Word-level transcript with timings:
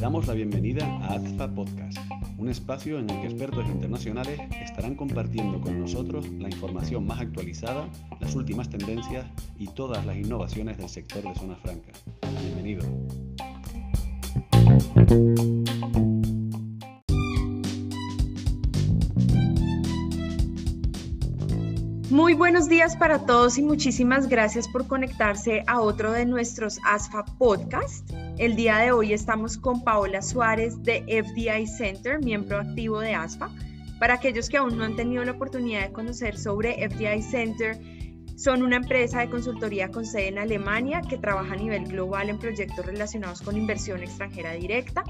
Damos 0.00 0.26
la 0.26 0.34
bienvenida 0.34 0.84
a 0.84 1.14
AZFA 1.14 1.48
Podcast, 1.54 1.96
un 2.36 2.50
espacio 2.50 2.98
en 2.98 3.08
el 3.08 3.20
que 3.22 3.28
expertos 3.28 3.66
internacionales 3.68 4.38
estarán 4.62 4.94
compartiendo 4.94 5.62
con 5.62 5.80
nosotros 5.80 6.28
la 6.28 6.50
información 6.50 7.06
más 7.06 7.20
actualizada, 7.20 7.88
las 8.20 8.34
últimas 8.34 8.68
tendencias 8.68 9.26
y 9.58 9.68
todas 9.68 10.04
las 10.04 10.18
innovaciones 10.18 10.76
del 10.76 10.90
sector 10.90 11.22
de 11.22 11.34
zonas 11.34 11.58
francas. 11.60 12.04
Bienvenido. 12.42 12.84
Muy 22.28 22.34
buenos 22.34 22.68
días 22.68 22.94
para 22.94 23.24
todos 23.24 23.56
y 23.56 23.62
muchísimas 23.62 24.28
gracias 24.28 24.68
por 24.68 24.86
conectarse 24.86 25.64
a 25.66 25.80
otro 25.80 26.12
de 26.12 26.26
nuestros 26.26 26.78
ASFA 26.84 27.24
podcast. 27.24 28.06
El 28.36 28.54
día 28.54 28.76
de 28.76 28.92
hoy 28.92 29.14
estamos 29.14 29.56
con 29.56 29.82
Paola 29.82 30.20
Suárez 30.20 30.82
de 30.82 31.00
FDI 31.24 31.66
Center, 31.66 32.22
miembro 32.22 32.58
activo 32.58 33.00
de 33.00 33.14
ASFA. 33.14 33.48
Para 33.98 34.12
aquellos 34.12 34.50
que 34.50 34.58
aún 34.58 34.76
no 34.76 34.84
han 34.84 34.94
tenido 34.94 35.24
la 35.24 35.32
oportunidad 35.32 35.86
de 35.86 35.92
conocer 35.94 36.36
sobre 36.36 36.86
FDI 36.90 37.22
Center, 37.22 37.80
son 38.36 38.62
una 38.62 38.76
empresa 38.76 39.20
de 39.20 39.30
consultoría 39.30 39.88
con 39.88 40.04
sede 40.04 40.28
en 40.28 40.38
Alemania 40.38 41.00
que 41.00 41.16
trabaja 41.16 41.54
a 41.54 41.56
nivel 41.56 41.84
global 41.84 42.28
en 42.28 42.38
proyectos 42.38 42.84
relacionados 42.84 43.40
con 43.40 43.56
inversión 43.56 44.02
extranjera 44.02 44.52
directa. 44.52 45.02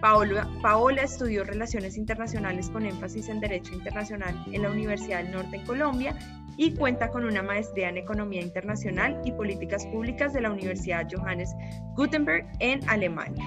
Paola, 0.00 1.02
estudió 1.02 1.44
Relaciones 1.44 1.98
Internacionales 1.98 2.70
con 2.70 2.86
énfasis 2.86 3.28
en 3.28 3.40
Derecho 3.40 3.74
Internacional 3.74 4.42
en 4.50 4.62
la 4.62 4.70
Universidad 4.70 5.22
del 5.22 5.32
Norte 5.32 5.56
en 5.56 5.66
Colombia 5.66 6.16
y 6.56 6.74
cuenta 6.74 7.10
con 7.10 7.24
una 7.24 7.42
maestría 7.42 7.88
en 7.88 7.96
Economía 7.96 8.42
Internacional 8.42 9.20
y 9.24 9.32
Políticas 9.32 9.86
Públicas 9.86 10.32
de 10.32 10.42
la 10.42 10.50
Universidad 10.50 11.08
Johannes 11.10 11.54
Gutenberg 11.96 12.46
en 12.60 12.80
Alemania. 12.88 13.44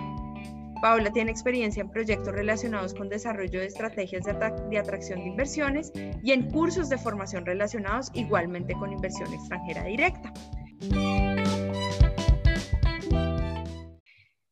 Paola 0.81 1.11
tiene 1.11 1.31
experiencia 1.31 1.81
en 1.81 1.89
proyectos 1.89 2.33
relacionados 2.33 2.93
con 2.93 3.09
desarrollo 3.09 3.59
de 3.59 3.67
estrategias 3.67 4.23
de, 4.25 4.77
atracción 4.77 5.19
de 5.19 5.27
inversiones 5.27 5.91
y 6.21 6.31
en 6.31 6.51
cursos 6.51 6.89
de 6.89 6.97
formación 6.97 7.45
relacionados 7.45 8.11
igualmente 8.13 8.73
con 8.73 8.91
inversión 8.91 9.33
extranjera 9.33 9.83
directa. 9.85 10.33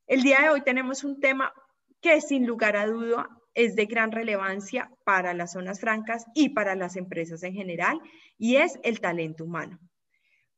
El 0.07 0.23
día 0.23 0.41
de 0.41 0.49
hoy 0.49 0.61
tenemos 0.61 1.03
un 1.03 1.19
tema 1.19 1.53
que 2.01 2.21
sin 2.21 2.45
lugar 2.47 2.77
a 2.77 2.87
duda 2.87 3.27
es 3.55 3.75
de 3.75 3.85
gran 3.85 4.11
relevancia 4.11 4.91
para 5.03 5.33
las 5.33 5.53
zonas 5.53 5.79
francas 5.79 6.25
y 6.33 6.49
para 6.49 6.75
las 6.75 6.95
empresas 6.95 7.43
en 7.43 7.53
general, 7.53 7.99
y 8.37 8.57
es 8.57 8.79
el 8.83 8.99
talento 8.99 9.43
humano. 9.43 9.79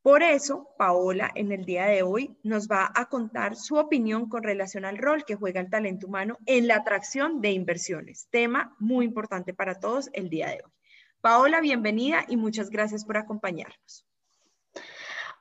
Por 0.05 0.21
eso, 0.21 0.69
Paola 0.77 1.31
en 1.33 1.51
el 1.51 1.65
día 1.65 1.87
de 1.87 2.03
hoy 2.03 2.37
nos 2.43 2.67
va 2.67 2.91
a 2.93 3.09
contar 3.09 3.55
su 3.55 3.77
opinión 3.77 4.29
con 4.29 4.43
relación 4.43 4.85
al 4.85 4.99
rol 4.99 5.25
que 5.25 5.33
juega 5.33 5.59
el 5.59 5.71
talento 5.71 6.05
humano 6.05 6.37
en 6.45 6.67
la 6.67 6.75
atracción 6.75 7.41
de 7.41 7.49
inversiones, 7.49 8.27
tema 8.29 8.75
muy 8.77 9.05
importante 9.05 9.55
para 9.55 9.79
todos 9.79 10.11
el 10.13 10.29
día 10.29 10.49
de 10.49 10.61
hoy. 10.63 10.71
Paola, 11.21 11.59
bienvenida 11.59 12.23
y 12.27 12.37
muchas 12.37 12.69
gracias 12.69 13.03
por 13.03 13.17
acompañarnos. 13.17 14.05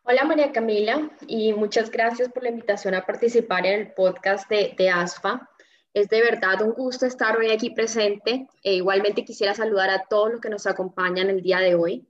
Hola 0.05 0.25
María 0.25 0.50
Camila 0.50 1.10
y 1.27 1.52
muchas 1.52 1.91
gracias 1.91 2.30
por 2.30 2.42
la 2.42 2.48
invitación 2.48 2.94
a 2.94 3.05
participar 3.05 3.66
en 3.66 3.80
el 3.80 3.92
podcast 3.92 4.48
de, 4.48 4.75
de 4.78 4.88
ASFA. 4.88 5.50
Es 5.95 6.09
de 6.09 6.20
verdad 6.23 6.61
un 6.61 6.73
gusto 6.73 7.06
estar 7.06 7.39
hoy 7.39 7.53
aquí 7.53 7.70
presente. 7.70 8.48
E 8.64 8.75
igualmente 8.75 9.25
quisiera 9.25 9.55
saludar 9.55 9.91
a 9.91 10.05
todos 10.11 10.33
los 10.33 10.41
que 10.41 10.50
nos 10.50 10.67
acompañan 10.67 11.31
el 11.31 11.41
día 11.41 11.61
de 11.61 11.77
hoy. 11.77 12.05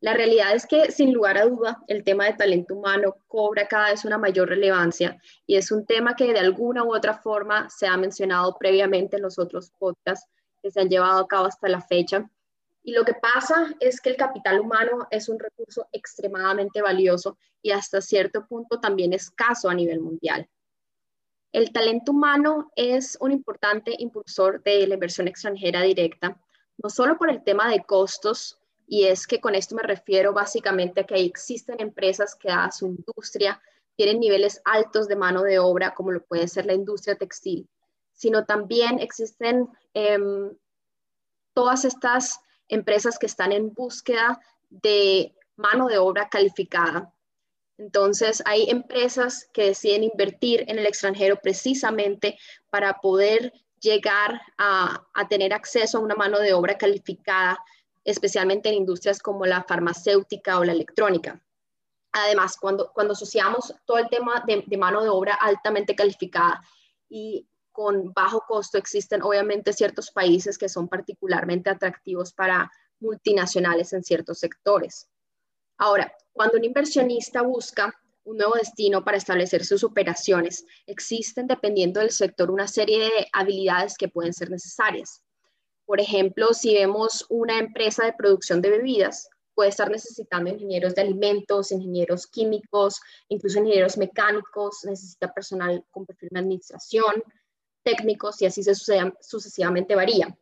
La 0.00 0.14
realidad 0.14 0.52
es 0.52 0.66
que, 0.66 0.90
sin 0.90 1.12
lugar 1.12 1.38
a 1.38 1.44
duda, 1.44 1.80
el 1.86 2.02
tema 2.02 2.24
de 2.24 2.32
talento 2.32 2.74
humano 2.74 3.14
cobra 3.28 3.68
cada 3.68 3.90
vez 3.90 4.04
una 4.04 4.18
mayor 4.18 4.48
relevancia 4.48 5.20
y 5.46 5.56
es 5.56 5.70
un 5.70 5.86
tema 5.86 6.16
que 6.16 6.32
de 6.32 6.40
alguna 6.40 6.82
u 6.82 6.92
otra 6.92 7.14
forma 7.18 7.70
se 7.70 7.86
ha 7.86 7.96
mencionado 7.96 8.56
previamente 8.58 9.16
en 9.16 9.22
los 9.22 9.38
otros 9.38 9.70
podcasts 9.78 10.28
que 10.60 10.72
se 10.72 10.80
han 10.80 10.88
llevado 10.88 11.20
a 11.20 11.28
cabo 11.28 11.46
hasta 11.46 11.68
la 11.68 11.82
fecha. 11.82 12.28
Y 12.82 12.92
lo 12.92 13.04
que 13.04 13.14
pasa 13.14 13.72
es 13.78 14.00
que 14.00 14.10
el 14.10 14.16
capital 14.16 14.58
humano 14.58 15.06
es 15.10 15.28
un 15.28 15.38
recurso 15.38 15.86
extremadamente 15.92 16.82
valioso 16.82 17.38
y 17.62 17.70
hasta 17.70 18.00
cierto 18.00 18.44
punto 18.48 18.80
también 18.80 19.12
escaso 19.12 19.68
a 19.68 19.74
nivel 19.74 20.00
mundial. 20.00 20.48
El 21.52 21.72
talento 21.72 22.12
humano 22.12 22.70
es 22.76 23.18
un 23.20 23.32
importante 23.32 23.94
impulsor 23.98 24.62
de 24.62 24.86
la 24.86 24.94
inversión 24.94 25.26
extranjera 25.26 25.82
directa, 25.82 26.40
no 26.78 26.88
solo 26.88 27.18
por 27.18 27.28
el 27.28 27.42
tema 27.42 27.68
de 27.68 27.82
costos, 27.84 28.58
y 28.86 29.04
es 29.04 29.26
que 29.26 29.40
con 29.40 29.54
esto 29.54 29.74
me 29.74 29.82
refiero 29.82 30.32
básicamente 30.32 31.00
a 31.00 31.06
que 31.06 31.16
existen 31.16 31.80
empresas 31.80 32.34
que 32.34 32.50
a 32.50 32.70
su 32.70 32.86
industria 32.86 33.60
tienen 33.96 34.20
niveles 34.20 34.60
altos 34.64 35.08
de 35.08 35.16
mano 35.16 35.42
de 35.42 35.58
obra, 35.58 35.94
como 35.94 36.12
lo 36.12 36.24
puede 36.24 36.48
ser 36.48 36.66
la 36.66 36.74
industria 36.74 37.16
textil, 37.16 37.68
sino 38.12 38.44
también 38.46 38.98
existen 38.98 39.68
em, 39.94 40.56
todas 41.52 41.84
estas 41.84 42.40
empresas 42.68 43.18
que 43.18 43.26
están 43.26 43.52
en 43.52 43.74
búsqueda 43.74 44.40
de 44.70 45.34
mano 45.56 45.88
de 45.88 45.98
obra 45.98 46.28
calificada 46.28 47.12
entonces, 47.80 48.42
hay 48.44 48.68
empresas 48.68 49.48
que 49.54 49.64
deciden 49.68 50.04
invertir 50.04 50.66
en 50.68 50.78
el 50.78 50.84
extranjero 50.84 51.36
precisamente 51.42 52.38
para 52.68 53.00
poder 53.00 53.54
llegar 53.80 54.42
a, 54.58 55.06
tener 55.30 55.54
acceso 55.54 55.96
a 55.96 56.02
una 56.02 56.14
mano 56.14 56.40
de 56.40 56.52
obra 56.52 56.76
calificada, 56.76 57.58
especialmente 58.04 58.68
en 58.68 58.74
industrias 58.74 59.18
como 59.18 59.46
la 59.46 59.64
farmacéutica 59.64 60.58
o 60.58 60.64
la 60.64 60.72
electrónica. 60.72 61.42
Además, 62.12 62.58
cuando, 62.60 62.92
cuando 62.92 63.14
asociamos 63.14 63.74
todo 63.86 63.96
el 63.96 64.10
tema 64.10 64.44
de, 64.46 64.62
de 64.66 64.76
mano 64.76 65.02
de 65.02 65.08
obra 65.08 65.38
altamente 65.40 65.96
calificada 65.96 66.60
y 67.08 67.48
con 67.72 68.12
bajo 68.12 68.44
costo, 68.46 68.76
existen 68.76 69.22
obviamente 69.22 69.72
ciertos 69.72 70.10
países 70.10 70.58
que 70.58 70.68
son 70.68 70.86
particularmente 70.86 71.70
atractivos 71.70 72.34
para 72.34 72.70
multinacionales 72.98 73.94
en 73.94 74.04
ciertos 74.04 74.38
sectores. 74.38 75.08
Ahora, 75.78 76.12
cuando 76.40 76.56
un 76.56 76.64
inversionista 76.64 77.42
busca 77.42 77.94
un 78.24 78.38
nuevo 78.38 78.54
destino 78.54 79.04
para 79.04 79.18
establecer 79.18 79.62
sus 79.62 79.84
operaciones, 79.84 80.64
existen, 80.86 81.46
dependiendo 81.46 82.00
del 82.00 82.12
sector, 82.12 82.50
una 82.50 82.66
serie 82.66 82.98
de 82.98 83.28
habilidades 83.34 83.98
que 83.98 84.08
pueden 84.08 84.32
ser 84.32 84.48
necesarias. 84.50 85.22
Por 85.84 86.00
ejemplo, 86.00 86.54
si 86.54 86.72
vemos 86.72 87.26
una 87.28 87.58
empresa 87.58 88.06
de 88.06 88.14
producción 88.14 88.62
de 88.62 88.70
bebidas, 88.70 89.28
puede 89.54 89.68
estar 89.68 89.90
necesitando 89.90 90.48
ingenieros 90.48 90.94
de 90.94 91.02
alimentos, 91.02 91.72
ingenieros 91.72 92.26
químicos, 92.26 93.02
incluso 93.28 93.58
ingenieros 93.58 93.98
mecánicos, 93.98 94.78
necesita 94.84 95.34
personal 95.34 95.84
con 95.90 96.06
perfil 96.06 96.30
de 96.32 96.40
administración, 96.40 97.22
técnicos 97.82 98.40
y 98.40 98.46
así 98.46 98.62
sucesivamente 99.20 99.94
varía. 99.94 100.34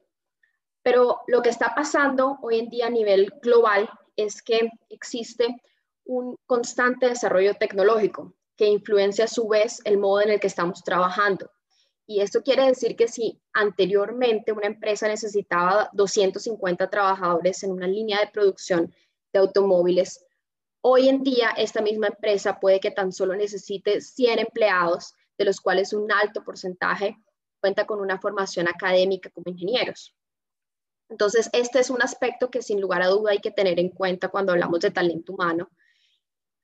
Pero 0.81 1.23
lo 1.27 1.43
que 1.43 1.49
está 1.49 1.75
pasando 1.75 2.39
hoy 2.41 2.61
en 2.61 2.69
día 2.69 2.87
a 2.87 2.91
nivel 2.91 3.33
global 3.43 3.91
es 4.15 4.43
que 4.43 4.71
existe 4.91 5.61
un 6.09 6.37
constante 6.47 7.07
desarrollo 7.07 7.55
tecnológico 7.55 8.35
que 8.57 8.67
influencia 8.67 9.27
a 9.27 9.29
su 9.29 9.47
vez 9.47 9.81
el 9.85 9.99
modo 9.99 10.23
en 10.23 10.31
el 10.31 10.41
que 10.41 10.47
estamos 10.47 10.83
trabajando. 10.83 11.51
Y 12.07 12.23
esto 12.23 12.43
quiere 12.43 12.65
decir 12.65 12.97
que 12.97 13.09
si 13.09 13.39
anteriormente 13.53 14.53
una 14.53 14.67
empresa 14.67 15.07
necesitaba 15.07 15.91
250 15.93 16.89
trabajadores 16.89 17.63
en 17.63 17.73
una 17.73 17.87
línea 17.87 18.21
de 18.21 18.29
producción 18.29 18.93
de 19.35 19.39
automóviles, 19.39 20.25
hoy 20.81 21.11
en 21.11 21.23
día 21.23 21.51
esta 21.51 21.83
misma 21.83 22.07
empresa 22.07 22.59
puede 22.59 22.81
que 22.81 22.91
tan 22.91 23.13
solo 23.13 23.37
necesite 23.37 24.01
100 24.01 24.39
empleados, 24.39 25.13
de 25.37 25.45
los 25.45 25.61
cuales 25.61 25.93
un 25.93 26.11
alto 26.11 26.43
porcentaje 26.43 27.19
cuenta 27.61 27.87
con 27.87 28.01
una 28.01 28.19
formación 28.19 28.67
académica 28.67 29.29
como 29.29 29.51
ingenieros. 29.51 30.17
Entonces, 31.11 31.51
este 31.53 31.81
es 31.81 31.91
un 31.91 32.01
aspecto 32.01 32.51
que 32.51 32.63
sin 32.63 32.81
lugar 32.81 33.03
a 33.03 33.09
duda 33.09 33.33
hay 33.33 33.41
que 33.41 33.51
tener 33.51 33.79
en 33.79 33.91
cuenta 33.91 34.29
cuando 34.29 34.53
hablamos 34.53 34.81
de 34.81 34.91
talento 34.91 35.35
humano 35.35 35.71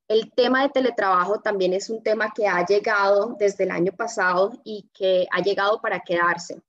el 0.09 0.33
tema 0.33 0.63
de 0.63 0.69
teletrabajo 0.69 1.41
también 1.41 1.73
es 1.73 1.89
un 1.89 2.03
tema 2.03 2.31
que 2.35 2.47
ha 2.47 2.65
llegado 2.65 3.37
desde 3.39 3.65
el 3.65 3.71
año 3.71 3.93
pasado 3.93 4.53
y 4.65 4.89
que 4.93 5.27
ha 5.31 5.41
llegado 5.41 5.81
para 5.81 6.01
quedarse. 6.01 6.61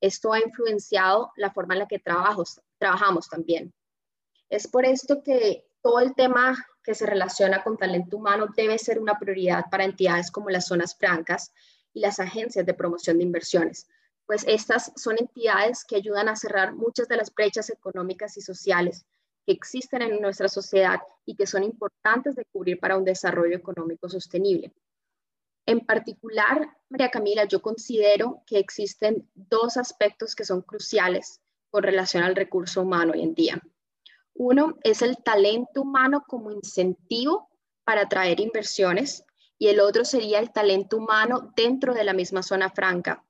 Esto 0.00 0.32
ha 0.32 0.40
influenciado 0.40 1.32
la 1.36 1.50
forma 1.50 1.74
en 1.74 1.80
la 1.80 1.88
que 1.88 1.98
trabajamos 1.98 3.28
también. 3.28 3.72
Es 4.48 4.68
por 4.68 4.84
esto 4.84 5.22
que 5.22 5.66
todo 5.82 6.00
el 6.00 6.14
tema 6.14 6.56
que 6.82 6.94
se 6.94 7.06
relaciona 7.06 7.62
con 7.64 7.76
talento 7.76 8.16
humano 8.16 8.46
debe 8.54 8.78
ser 8.78 8.98
una 8.98 9.18
prioridad 9.18 9.64
para 9.70 9.84
entidades 9.84 10.30
como 10.30 10.50
las 10.50 10.66
zonas 10.66 10.96
francas 10.96 11.52
y 11.92 12.00
las 12.00 12.20
agencias 12.20 12.66
de 12.66 12.74
promoción 12.74 13.18
de 13.18 13.24
inversiones, 13.24 13.88
pues 14.26 14.44
estas 14.46 14.92
son 14.96 15.16
entidades 15.18 15.84
que 15.84 15.96
ayudan 15.96 16.28
a 16.28 16.36
cerrar 16.36 16.74
muchas 16.74 17.08
de 17.08 17.16
las 17.16 17.32
brechas 17.34 17.70
económicas 17.70 18.36
y 18.36 18.40
sociales 18.40 19.04
que 19.44 19.52
existen 19.52 20.02
en 20.02 20.20
nuestra 20.20 20.48
sociedad 20.48 21.00
y 21.24 21.36
que 21.36 21.46
son 21.46 21.62
importantes 21.62 22.36
de 22.36 22.44
cubrir 22.46 22.78
para 22.80 22.96
un 22.96 23.04
desarrollo 23.04 23.56
económico 23.56 24.08
sostenible. 24.08 24.72
En 25.66 25.80
particular, 25.80 26.68
María 26.88 27.10
Camila, 27.10 27.44
yo 27.44 27.62
considero 27.62 28.42
que 28.46 28.58
existen 28.58 29.28
dos 29.34 29.76
aspectos 29.76 30.34
que 30.34 30.44
son 30.44 30.62
cruciales 30.62 31.40
con 31.70 31.82
relación 31.82 32.22
al 32.22 32.36
recurso 32.36 32.82
humano 32.82 33.12
hoy 33.12 33.22
en 33.22 33.34
día. 33.34 33.62
Uno 34.34 34.76
es 34.82 35.00
el 35.00 35.16
talento 35.22 35.82
humano 35.82 36.24
como 36.26 36.50
incentivo 36.50 37.48
para 37.84 38.02
atraer 38.02 38.40
inversiones 38.40 39.24
y 39.58 39.68
el 39.68 39.80
otro 39.80 40.04
sería 40.04 40.40
el 40.40 40.52
talento 40.52 40.96
humano 40.96 41.52
dentro 41.56 41.94
de 41.94 42.04
la 42.04 42.12
misma 42.12 42.42
zona 42.42 42.70
franca. 42.70 43.24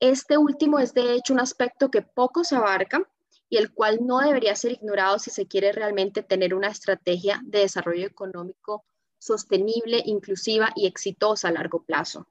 Este 0.00 0.36
último 0.38 0.78
es 0.78 0.92
de 0.94 1.14
hecho 1.14 1.32
un 1.32 1.40
aspecto 1.40 1.90
que 1.90 2.02
poco 2.02 2.42
se 2.42 2.56
abarca 2.56 3.08
y 3.48 3.56
el 3.56 3.72
cual 3.72 4.00
no 4.02 4.20
debería 4.20 4.56
ser 4.56 4.72
ignorado 4.72 5.18
si 5.18 5.30
se 5.30 5.46
quiere 5.46 5.72
realmente 5.72 6.22
tener 6.22 6.54
una 6.54 6.68
estrategia 6.68 7.40
de 7.44 7.60
desarrollo 7.60 8.06
económico 8.06 8.84
sostenible, 9.18 10.02
inclusiva 10.04 10.70
y 10.74 10.86
exitosa 10.86 11.48
a 11.48 11.52
largo 11.52 11.82
plazo. 11.82 12.28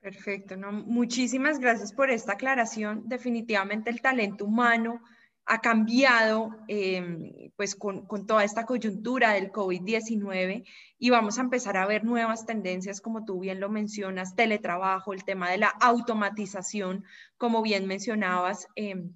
Perfecto, 0.00 0.56
muchísimas 0.56 1.58
gracias 1.58 1.92
por 1.92 2.10
esta 2.10 2.34
aclaración. 2.34 3.08
Definitivamente 3.08 3.90
el 3.90 4.00
talento 4.00 4.44
humano 4.44 5.00
ha 5.44 5.60
cambiado 5.60 6.54
em, 6.68 7.50
pues 7.56 7.74
con, 7.74 8.06
con, 8.06 8.26
toda 8.26 8.44
esta 8.44 8.66
coyuntura 8.66 9.32
del 9.32 9.50
COVID-19 9.50 10.64
y 10.98 11.10
vamos 11.10 11.38
a 11.38 11.40
empezar 11.40 11.76
a 11.78 11.86
ver 11.86 12.04
nuevas 12.04 12.46
tendencias, 12.46 13.00
como 13.00 13.24
tú 13.24 13.40
bien 13.40 13.58
lo 13.58 13.70
mencionas, 13.70 14.36
teletrabajo, 14.36 15.14
el 15.14 15.24
tema 15.24 15.50
de 15.50 15.58
la 15.58 15.68
automatización, 15.68 17.04
como 17.38 17.62
bien 17.62 17.86
mencionabas. 17.86 18.68
Eh, 18.76 19.10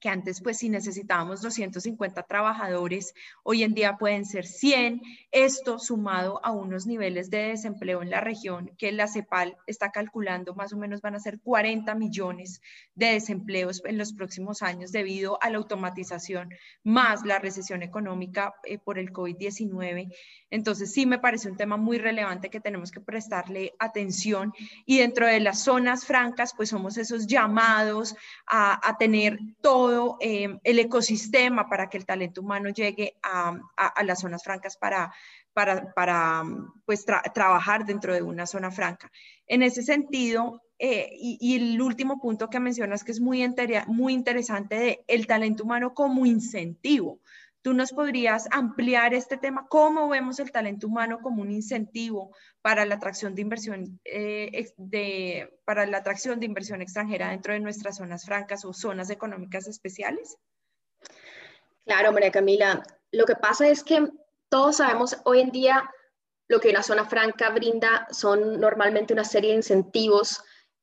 que 0.00 0.08
antes 0.08 0.40
pues 0.40 0.58
si 0.58 0.68
necesitábamos 0.68 1.42
250 1.42 2.22
trabajadores, 2.22 3.14
hoy 3.42 3.62
en 3.62 3.74
día 3.74 3.96
pueden 3.98 4.24
ser 4.24 4.46
100. 4.46 5.02
Esto 5.30 5.78
sumado 5.78 6.40
a 6.44 6.52
unos 6.52 6.86
niveles 6.86 7.30
de 7.30 7.48
desempleo 7.48 8.02
en 8.02 8.10
la 8.10 8.20
región 8.20 8.70
que 8.78 8.92
la 8.92 9.06
CEPAL 9.06 9.56
está 9.66 9.90
calculando, 9.90 10.54
más 10.54 10.72
o 10.72 10.78
menos 10.78 11.02
van 11.02 11.14
a 11.14 11.20
ser 11.20 11.38
40 11.40 11.94
millones 11.94 12.62
de 12.94 13.06
desempleos 13.12 13.82
en 13.84 13.98
los 13.98 14.14
próximos 14.14 14.62
años 14.62 14.90
debido 14.90 15.38
a 15.42 15.50
la 15.50 15.58
automatización 15.58 16.48
más 16.82 17.24
la 17.24 17.38
recesión 17.38 17.82
económica 17.82 18.54
eh, 18.64 18.78
por 18.78 18.98
el 18.98 19.12
COVID-19. 19.12 20.14
Entonces 20.50 20.92
sí 20.92 21.04
me 21.04 21.18
parece 21.18 21.50
un 21.50 21.56
tema 21.56 21.76
muy 21.76 21.98
relevante 21.98 22.48
que 22.48 22.60
tenemos 22.60 22.90
que 22.90 23.00
prestarle 23.00 23.74
atención 23.78 24.52
y 24.86 24.98
dentro 24.98 25.26
de 25.26 25.40
las 25.40 25.62
zonas 25.62 26.06
francas 26.06 26.54
pues 26.56 26.70
somos 26.70 26.96
esos 26.96 27.26
llamados 27.26 28.16
a, 28.46 28.88
a 28.88 28.96
tener 28.96 29.38
todo 29.60 29.89
Em, 30.20 30.58
el 30.64 30.78
ecosistema 30.78 31.68
para 31.68 31.88
que 31.88 31.96
el 31.96 32.06
talento 32.06 32.40
humano 32.40 32.68
llegue 32.70 33.14
a, 33.22 33.58
las 34.04 34.20
zonas 34.20 34.42
francas 34.42 34.76
para, 34.76 35.12
para, 35.52 36.44
pues, 36.84 37.04
trabajar 37.34 37.84
dentro 37.84 38.14
de 38.14 38.22
una 38.22 38.46
zona 38.46 38.70
franca. 38.70 39.10
En 39.46 39.62
ese 39.62 39.82
sentido, 39.82 40.62
eh, 40.78 41.10
y, 41.18 41.56
el 41.56 41.80
último 41.80 42.20
punto 42.20 42.48
que 42.48 42.60
mencionas 42.60 43.04
que 43.04 43.12
es 43.12 43.20
muy, 43.20 43.46
muy 43.86 44.12
interesante 44.12 45.04
el 45.06 45.26
talento 45.26 45.64
humano 45.64 45.94
como 45.94 46.26
incentivo. 46.26 47.20
¿Tú 47.62 47.74
nos 47.74 47.92
podrías 47.92 48.48
ampliar 48.52 49.12
este 49.12 49.36
tema? 49.36 49.66
¿Cómo 49.68 50.08
vemos 50.08 50.38
el 50.40 50.50
talento 50.50 50.86
humano 50.86 51.18
como 51.20 51.42
un 51.42 51.50
incentivo 51.50 52.34
para 52.62 52.86
la 52.86 52.94
atracción 52.94 53.34
de 53.34 53.42
inversión, 53.42 54.00
eh, 54.04 54.66
para 55.66 55.86
la 55.86 55.98
atracción 55.98 56.40
de 56.40 56.46
inversión 56.46 56.80
extranjera 56.80 57.30
dentro 57.30 57.52
de 57.52 57.60
nuestras 57.60 57.96
zonas 57.96 58.24
francas 58.24 58.64
o 58.64 58.72
zonas 58.72 59.10
económicas 59.10 59.66
especiales? 59.66 60.38
Claro, 61.84 62.12
María 62.12 62.30
Camila. 62.30 62.82
Lo 63.12 63.26
que 63.26 63.34
pasa 63.34 63.68
es 63.68 63.84
que 63.84 64.08
todos 64.48 64.78
sabemos 64.78 65.18
hoy 65.24 65.40
en 65.40 65.50
día 65.50 65.90
lo 66.48 66.60
que 66.60 66.70
una 66.70 66.82
zona 66.82 67.04
franca 67.04 67.50
brinda 67.50 68.08
son 68.10 68.58
normalmente 68.58 69.12
una 69.12 69.24
serie 69.24 69.50
de 69.50 69.56
incentivos 69.56 70.42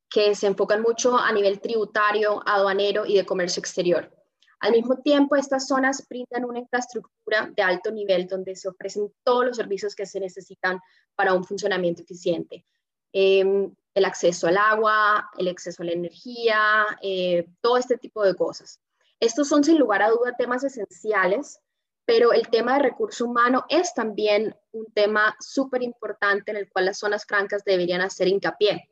que 0.09 0.35
se 0.35 0.47
enfocan 0.47 0.81
mucho 0.81 1.17
a 1.17 1.31
nivel 1.31 1.59
tributario, 1.59 2.41
aduanero 2.45 3.05
y 3.05 3.15
de 3.15 3.25
comercio 3.25 3.59
exterior. 3.59 4.16
Al 4.59 4.71
mismo 4.71 4.97
tiempo, 4.97 5.35
estas 5.35 5.67
zonas 5.67 6.05
brindan 6.09 6.45
una 6.45 6.59
infraestructura 6.59 7.51
de 7.55 7.61
alto 7.61 7.91
nivel 7.91 8.27
donde 8.27 8.55
se 8.55 8.67
ofrecen 8.67 9.13
todos 9.23 9.45
los 9.45 9.57
servicios 9.57 9.95
que 9.95 10.05
se 10.05 10.19
necesitan 10.19 10.79
para 11.15 11.33
un 11.33 11.43
funcionamiento 11.43 12.01
eficiente. 12.01 12.65
Em, 13.13 13.73
el 13.93 14.05
acceso 14.05 14.47
al 14.47 14.57
agua, 14.57 15.29
el 15.37 15.47
acceso 15.47 15.83
a 15.83 15.85
la 15.85 15.91
energía, 15.91 16.85
eh, 17.01 17.47
todo 17.61 17.77
este 17.77 17.97
tipo 17.97 18.23
de 18.23 18.35
cosas. 18.35 18.79
Estos 19.19 19.47
son 19.47 19.63
sin 19.63 19.79
lugar 19.79 20.01
a 20.01 20.09
duda 20.09 20.35
temas 20.37 20.63
esenciales, 20.63 21.59
pero 22.05 22.31
el 22.31 22.47
tema 22.49 22.73
de 22.73 22.83
recurso 22.83 23.25
humano 23.25 23.65
es 23.69 23.93
también 23.93 24.55
un 24.71 24.85
tema 24.93 25.35
súper 25.39 25.83
importante 25.83 26.51
en 26.51 26.57
el 26.57 26.69
cual 26.69 26.85
las 26.85 26.99
zonas 26.99 27.25
francas 27.25 27.63
deberían 27.63 28.01
hacer 28.01 28.27
hincapié. 28.27 28.87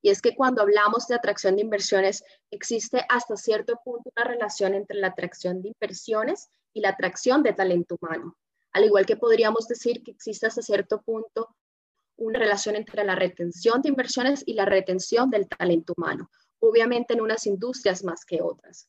Y 0.00 0.10
es 0.10 0.22
que 0.22 0.34
cuando 0.34 0.62
hablamos 0.62 1.08
de 1.08 1.16
atracción 1.16 1.56
de 1.56 1.62
inversiones, 1.62 2.24
existe 2.50 3.04
hasta 3.08 3.36
cierto 3.36 3.80
punto 3.84 4.10
una 4.14 4.24
relación 4.24 4.74
entre 4.74 4.98
la 4.98 5.08
atracción 5.08 5.60
de 5.60 5.68
inversiones 5.68 6.48
y 6.72 6.80
la 6.80 6.90
atracción 6.90 7.42
de 7.42 7.52
talento 7.52 7.96
humano. 8.00 8.36
Al 8.72 8.84
igual 8.84 9.06
que 9.06 9.16
podríamos 9.16 9.66
decir 9.66 10.02
que 10.04 10.12
existe 10.12 10.46
hasta 10.46 10.62
cierto 10.62 11.02
punto 11.02 11.56
una 12.16 12.38
relación 12.38 12.76
entre 12.76 13.04
la 13.04 13.14
retención 13.14 13.80
de 13.80 13.88
inversiones 13.88 14.42
y 14.46 14.54
la 14.54 14.64
retención 14.64 15.30
del 15.30 15.48
talento 15.48 15.94
humano, 15.96 16.30
obviamente 16.60 17.14
en 17.14 17.20
unas 17.20 17.46
industrias 17.46 18.04
más 18.04 18.24
que 18.24 18.42
otras. 18.42 18.88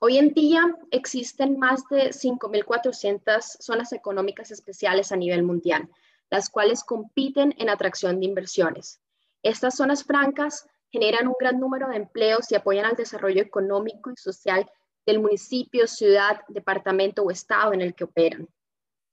Hoy 0.00 0.16
en 0.16 0.32
día 0.32 0.76
existen 0.92 1.58
más 1.58 1.82
de 1.90 2.10
5.400 2.10 3.40
zonas 3.60 3.92
económicas 3.92 4.52
especiales 4.52 5.10
a 5.10 5.16
nivel 5.16 5.42
mundial, 5.42 5.88
las 6.30 6.50
cuales 6.50 6.84
compiten 6.84 7.52
en 7.58 7.68
atracción 7.68 8.20
de 8.20 8.26
inversiones. 8.26 9.00
Estas 9.42 9.76
zonas 9.76 10.04
francas 10.04 10.66
generan 10.90 11.28
un 11.28 11.34
gran 11.38 11.60
número 11.60 11.88
de 11.88 11.96
empleos 11.96 12.50
y 12.50 12.54
apoyan 12.54 12.86
al 12.86 12.96
desarrollo 12.96 13.42
económico 13.42 14.10
y 14.10 14.16
social 14.16 14.70
del 15.06 15.20
municipio, 15.20 15.86
ciudad, 15.86 16.40
departamento 16.48 17.22
o 17.22 17.30
estado 17.30 17.72
en 17.72 17.80
el 17.80 17.94
que 17.94 18.04
operan. 18.04 18.48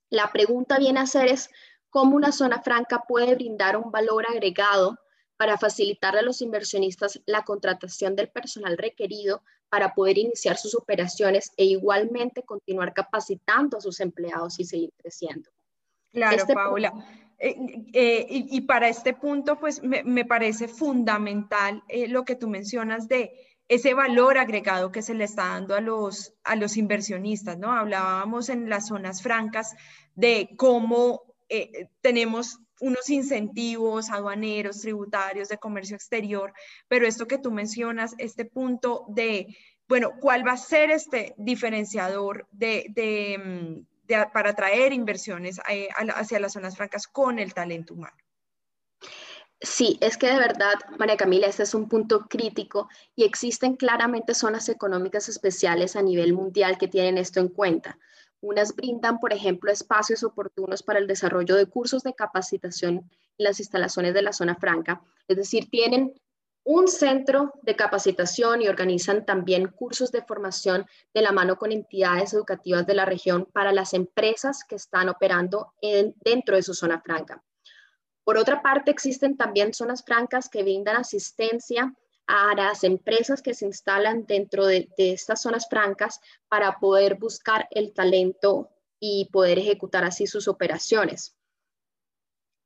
La 0.10 0.32
pregunta 0.32 0.78
viene 0.78 1.00
a 1.00 1.06
ser 1.06 1.28
es 1.28 1.50
cómo 1.90 2.16
una 2.16 2.32
zona 2.32 2.62
franca 2.62 3.04
puede 3.08 3.36
brindar 3.36 3.78
un 3.78 3.92
valor 3.92 4.26
agregado 4.30 4.98
para 5.38 5.58
facilitarle 5.58 6.20
a 6.20 6.24
los 6.24 6.42
inversionistas 6.42 7.22
la 7.26 7.44
contratación 7.44 8.16
del 8.16 8.30
personal 8.30 8.78
requerido 8.78 9.44
para 9.70 9.94
poder 9.94 10.18
iniciar 10.18 10.58
sus 10.58 10.76
operaciones 10.76 11.52
e 11.58 11.66
igualmente 11.66 12.44
continuar 12.44 12.94
capacitando 12.94 13.78
a 13.78 13.82
sus 13.82 14.00
empleados 14.00 14.60
y 14.60 14.66
seguir 14.66 14.92
creciendo. 14.98 15.50
Claro, 16.12 16.38
este 16.38 16.54
Paula. 16.54 16.94
Eh, 17.48 17.56
eh, 17.94 18.26
y, 18.30 18.62
para 18.62 18.90
este 18.90 19.14
punto, 19.14 19.60
pues 19.60 19.84
me, 19.84 20.26
parece 20.26 20.68
fundamental 20.68 21.84
eh, 21.90 22.08
lo 22.08 22.26
que 22.26 22.36
tú 22.36 22.50
mencionas 22.50 23.08
de 23.08 23.34
ese 23.68 23.94
valor 23.94 24.40
agregado 24.40 24.92
que 24.92 25.04
se 25.04 25.14
le 25.14 25.26
está 25.26 25.50
dando 25.50 25.76
a 25.76 25.82
los, 25.82 26.34
a 26.44 26.56
los 26.56 26.76
inversionistas, 26.76 27.60
¿no? 27.60 27.72
Hablábamos 27.72 28.50
en 28.50 28.68
las 28.68 28.88
zonas 28.88 29.22
francas 29.22 29.76
de 30.16 30.50
cómo 30.58 31.22
tenemos 32.02 32.58
unos 32.82 33.12
incentivos 33.12 34.10
aduaneros, 34.10 34.82
tributarios, 34.82 35.48
de 35.48 35.60
comercio 35.60 35.96
exterior, 35.96 36.52
pero 36.88 37.06
esto 37.06 37.28
que 37.28 37.38
tú 37.38 37.52
mencionas, 37.52 38.16
este 38.18 38.46
punto 38.46 39.06
de, 39.10 39.56
bueno, 39.88 40.14
¿cuál 40.20 40.46
va 40.46 40.54
a 40.54 40.58
ser 40.58 40.90
este 40.90 41.36
diferenciador 41.38 42.48
de, 42.52 42.88
de 42.90 43.86
para 44.34 44.52
atraer 44.52 44.94
inversiones 44.94 45.60
eh, 45.70 45.90
hacia 46.16 46.40
las 46.40 46.54
zonas 46.54 46.76
francas 46.76 47.08
con 47.08 47.40
el 47.40 47.54
talento 47.54 47.94
humano. 47.94 48.18
Sí, 49.62 49.98
es 50.02 50.18
que 50.18 50.28
de 50.28 50.38
verdad, 50.38 50.76
María 51.00 51.18
Camila, 51.18 51.48
este 51.48 51.64
es 51.64 51.74
un 51.74 51.88
punto 51.88 52.26
crítico 52.28 52.90
y 53.16 53.24
existen 53.24 53.76
claramente 53.76 54.34
zonas 54.34 54.70
económicas 54.70 55.30
especiales 55.30 55.96
a 55.96 56.02
nivel 56.02 56.34
mundial 56.34 56.78
que 56.78 56.88
tienen 56.88 57.18
esto 57.18 57.40
en 57.40 57.48
cuenta. 57.48 57.98
Unas 58.42 58.76
brindan, 58.76 59.20
por 59.20 59.34
ejemplo, 59.34 59.72
espacios 59.72 60.24
oportunos 60.24 60.84
para 60.84 61.00
el 61.00 61.08
desarrollo 61.08 61.56
de 61.56 61.66
cursos 61.66 62.04
de 62.04 62.14
capacitación 62.14 63.10
en 63.38 63.44
las 63.44 63.60
instalaciones 63.60 64.14
de 64.14 64.22
la 64.22 64.34
zona 64.34 64.56
franca, 64.56 65.02
es 65.28 65.38
decir, 65.38 65.70
tienen 65.70 66.14
un 66.66 66.88
centro 66.88 67.54
de 67.62 67.76
capacitación 67.76 68.64
y 68.64 68.68
organizan 68.68 69.24
también 69.24 69.68
cursos 69.68 70.12
de 70.12 70.24
formación 70.24 70.88
de 71.14 71.22
la 71.22 71.32
mano 71.32 71.58
con 71.58 71.72
entidades 71.72 72.34
educativas 72.34 72.88
de 72.88 72.96
la 72.96 73.06
región 73.06 73.48
para 73.54 73.72
las 73.72 73.94
empresas 73.94 74.64
que 74.68 74.76
están 74.76 75.08
operando 75.08 75.74
dentro 76.24 76.56
de 76.56 76.64
su 76.64 76.74
zona 76.74 77.00
franca. 77.00 77.44
Por 78.24 78.38
otra 78.38 78.64
parte, 78.64 78.90
existen 78.90 79.38
también 79.38 79.76
zonas 79.76 80.04
francas 80.04 80.50
que 80.50 80.64
brindan 80.64 80.96
asistencia 80.96 81.94
a 82.26 82.56
las 82.56 82.84
empresas 82.84 83.44
que 83.44 83.54
se 83.54 83.68
instalan 83.68 84.26
dentro 84.26 84.66
de, 84.66 84.90
estas 84.98 85.44
zonas 85.44 85.68
francas 85.70 86.20
para 86.48 86.80
poder 86.80 87.20
buscar 87.20 87.68
el 87.70 87.94
talento 87.94 88.72
y 89.00 89.30
poder 89.32 89.60
ejecutar 89.60 90.04
así 90.04 90.26
sus 90.26 90.48
operaciones 90.48 91.36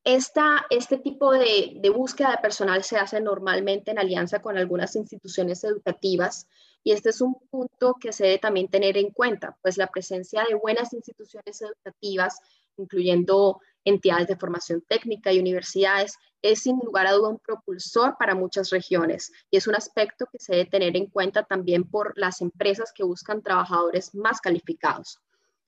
este 0.03 0.97
tipo 0.97 1.33
de, 1.33 1.79
búsqueda 1.93 2.31
de 2.31 2.37
personal 2.37 2.83
se 2.83 2.97
hace 2.97 3.19
normalmente 3.21 3.91
en 3.91 3.99
alianza 3.99 4.41
con 4.41 4.57
algunas 4.57 4.95
instituciones 4.95 5.63
educativas 5.63 6.47
y 6.83 6.91
este 6.93 7.09
es 7.09 7.21
un 7.21 7.35
punto 7.49 7.95
que 7.99 8.13
se 8.13 8.23
debe 8.23 8.39
también 8.39 8.69
tener 8.69 8.97
en 8.97 9.11
cuenta, 9.11 9.57
pues 9.61 9.77
la 9.77 9.87
presencia 9.87 10.45
de 10.47 10.55
buenas 10.55 10.93
instituciones 10.93 11.61
educativas, 11.61 12.39
incluyendo 12.77 13.59
entidades 13.83 14.27
de 14.27 14.37
formación 14.37 14.81
técnica 14.87 15.33
y 15.33 15.39
universidades, 15.39 16.15
es 16.41 16.61
sin 16.61 16.79
lugar 16.79 17.05
a 17.07 17.13
duda 17.13 17.29
un 17.29 17.39
propulsor 17.39 18.15
para 18.17 18.35
muchas 18.35 18.69
regiones 18.69 19.31
y 19.51 19.57
es 19.57 19.67
un 19.67 19.75
aspecto 19.75 20.25
que 20.31 20.39
se 20.39 20.53
debe 20.53 20.69
tener 20.69 20.95
en 20.95 21.07
cuenta 21.07 21.43
también 21.43 21.83
por 21.83 22.17
las 22.17 22.39
empresas 22.39 22.93
que 22.93 23.03
buscan 23.03 23.41
trabajadores 23.41 24.15
más 24.15 24.39
calificados. 24.39 25.19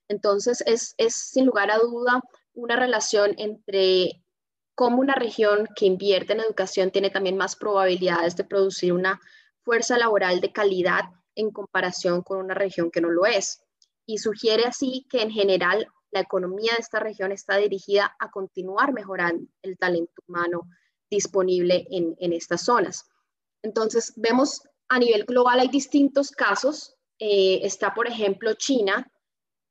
Entonces, 0.07 0.63
es, 0.65 0.93
sin 1.13 1.45
lugar 1.45 1.71
a 1.71 1.77
duda 1.77 2.21
una 2.53 2.75
relación 2.75 3.35
entre 3.37 4.23
cómo 4.75 4.99
una 4.99 5.15
región 5.15 5.67
que 5.75 5.85
invierte 5.85 6.33
en 6.33 6.39
educación 6.39 6.91
tiene 6.91 7.09
también 7.09 7.37
más 7.37 7.55
probabilidades 7.55 8.35
de 8.35 8.43
producir 8.43 8.93
una 8.93 9.19
fuerza 9.63 9.97
laboral 9.97 10.41
de 10.41 10.51
calidad 10.51 11.03
en 11.35 11.51
comparación 11.51 12.21
con 12.21 12.39
una 12.39 12.53
región 12.53 12.91
que 12.91 13.01
no 13.01 13.09
lo 13.09 13.25
es. 13.25 13.63
Y 14.05 14.17
sugiere 14.17 14.65
así 14.65 15.05
que 15.09 15.21
en 15.21 15.31
general 15.31 15.87
la 16.11 16.21
economía 16.21 16.73
de 16.73 16.81
esta 16.81 16.99
región 16.99 17.31
está 17.31 17.57
dirigida 17.57 18.15
a 18.19 18.29
continuar 18.31 18.93
mejorando 18.93 19.47
el 19.61 19.77
talento 19.77 20.21
humano 20.27 20.67
disponible 21.09 21.87
en, 21.89 22.33
estas 22.33 22.63
zonas. 22.65 23.05
Entonces, 23.61 24.13
vemos 24.15 24.61
a 24.89 24.99
nivel 24.99 25.25
global 25.25 25.59
hay 25.59 25.67
distintos 25.67 26.31
casos. 26.31 26.95
Eh, 27.19 27.59
está, 27.63 27.93
por 27.93 28.07
ejemplo, 28.07 28.53
China, 28.55 29.09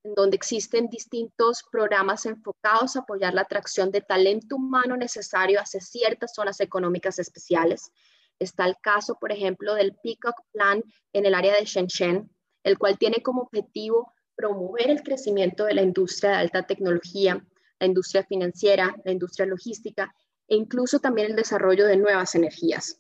en 0.03 0.15
donde 0.15 0.37
existen 0.37 0.89
distintos 0.89 1.63
programas 1.71 2.27
enfocados 2.27 2.97
a 2.97 3.01
apoyar 3.01 3.35
la 3.35 3.43
atracción 3.43 3.91
de 3.91 4.01
talento 4.01 4.57
humano 4.57 4.97
necesario 4.97 5.61
hacia 5.61 5.81
ciertas 5.81 6.35
zonas 6.35 6.61
económicas 6.61 7.19
especiales. 7.19 7.93
Está 8.39 8.67
el 8.67 8.77
caso, 8.81 9.17
por 9.21 9.33
ejemplo, 9.33 9.75
del 9.75 9.95
Peacock 10.03 10.41
Plan 10.53 10.83
en 11.13 11.27
el 11.27 11.35
área 11.35 11.55
de 11.55 11.65
Shenzhen, 11.65 12.31
el 12.63 12.79
cual 12.79 12.99
tiene 12.99 13.23
como 13.23 13.43
objetivo 13.43 14.13
promover 14.35 14.91
el 14.91 15.03
crecimiento 15.03 15.65
de 15.65 15.75
la 15.75 15.83
industria 15.83 16.31
de 16.31 16.37
alta 16.37 16.63
tecnología, 16.67 17.45
la 17.79 17.87
industria 17.87 18.25
financiera, 18.25 18.95
la 19.05 19.13
industria 19.13 19.47
logística 19.47 20.15
e 20.49 20.57
incluso 20.57 20.99
también 20.99 21.29
el 21.29 21.37
desarrollo 21.37 21.87
de 21.87 21.97
nuevas 21.97 22.35
energías. 22.35 23.00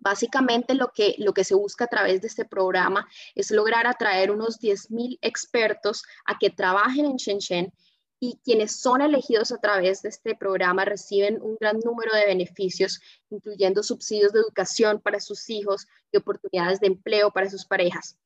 Básicamente 0.00 0.74
lo 0.74 0.88
que, 0.88 1.14
lo 1.18 1.32
que 1.32 1.44
se 1.44 1.54
busca 1.54 1.84
a 1.84 1.88
través 1.88 2.22
de 2.22 2.28
este 2.28 2.44
programa 2.44 3.06
es 3.34 3.50
lograr 3.50 3.86
atraer 3.86 4.30
unos 4.30 4.58
10.000 4.58 5.18
expertos 5.20 6.02
a 6.24 6.38
que 6.38 6.50
trabajen 6.50 7.04
en 7.04 7.16
Shenzhen 7.16 7.72
y 8.18 8.38
quienes 8.44 8.80
son 8.80 9.00
elegidos 9.00 9.52
a 9.52 9.58
través 9.58 10.02
de 10.02 10.10
este 10.10 10.34
programa 10.34 10.84
reciben 10.84 11.40
un 11.40 11.56
gran 11.58 11.80
número 11.80 12.14
de 12.14 12.26
beneficios, 12.26 13.00
incluyendo 13.30 13.82
subsidios 13.82 14.32
de 14.32 14.40
educación 14.40 15.00
para 15.00 15.20
sus 15.20 15.48
hijos 15.48 15.86
y 16.12 16.18
oportunidades 16.18 16.80
de 16.80 16.88
empleo 16.88 17.30
para 17.30 17.48
sus 17.48 17.64
parejas. 17.64 18.16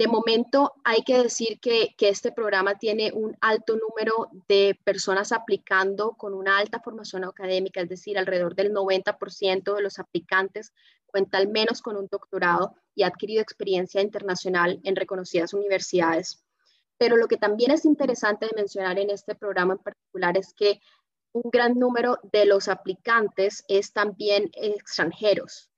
De 0.00 0.08
momento 0.08 0.72
hay 0.82 1.02
que 1.02 1.22
decir 1.22 1.60
que, 1.60 1.94
que, 1.98 2.08
este 2.08 2.32
programa 2.32 2.78
tiene 2.78 3.12
un 3.12 3.36
alto 3.42 3.76
número 3.76 4.30
de 4.48 4.80
personas 4.82 5.30
aplicando 5.30 6.12
con 6.12 6.32
una 6.32 6.56
alta 6.56 6.80
formación 6.80 7.22
académica, 7.24 7.82
es 7.82 7.88
decir, 7.90 8.16
alrededor 8.16 8.54
del 8.54 8.72
90% 8.72 9.74
de 9.74 9.82
los 9.82 9.98
aplicantes 9.98 10.72
cuenta 11.04 11.36
al 11.36 11.48
menos 11.48 11.82
con 11.82 11.98
un 11.98 12.08
doctorado 12.10 12.76
y 12.94 13.02
ha 13.02 13.08
adquirido 13.08 13.42
experiencia 13.42 14.00
internacional 14.00 14.80
en 14.84 14.96
reconocidas 14.96 15.52
universidades. 15.52 16.42
Pero 16.96 17.18
lo 17.18 17.28
que 17.28 17.36
también 17.36 17.70
es 17.70 17.84
interesante 17.84 18.46
de 18.46 18.56
mencionar 18.56 18.98
en 18.98 19.10
este 19.10 19.34
programa 19.34 19.74
en 19.74 19.80
particular 19.80 20.38
es 20.38 20.54
que 20.54 20.80
un 21.32 21.50
gran 21.50 21.78
número 21.78 22.18
de 22.32 22.46
los 22.46 22.68
aplicantes 22.68 23.64
es 23.68 23.92
también 23.92 24.50
extranjeros. 24.54 25.70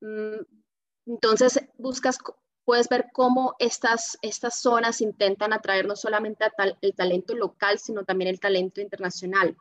Mm, 0.00 0.46
entonces, 1.04 1.60
buscas, 1.76 2.16
puedes 2.70 2.88
ver 2.88 3.06
cómo 3.12 3.56
estas, 3.58 4.16
estas 4.22 4.60
zonas 4.60 5.00
intentan 5.00 5.52
atraer 5.52 5.86
no 5.86 5.96
solamente 5.96 6.44
el 6.82 6.94
talento 6.94 7.34
local, 7.34 7.80
sino 7.80 8.04
también 8.04 8.30
el 8.30 8.38
talento 8.38 8.80
internacional. 8.80 9.56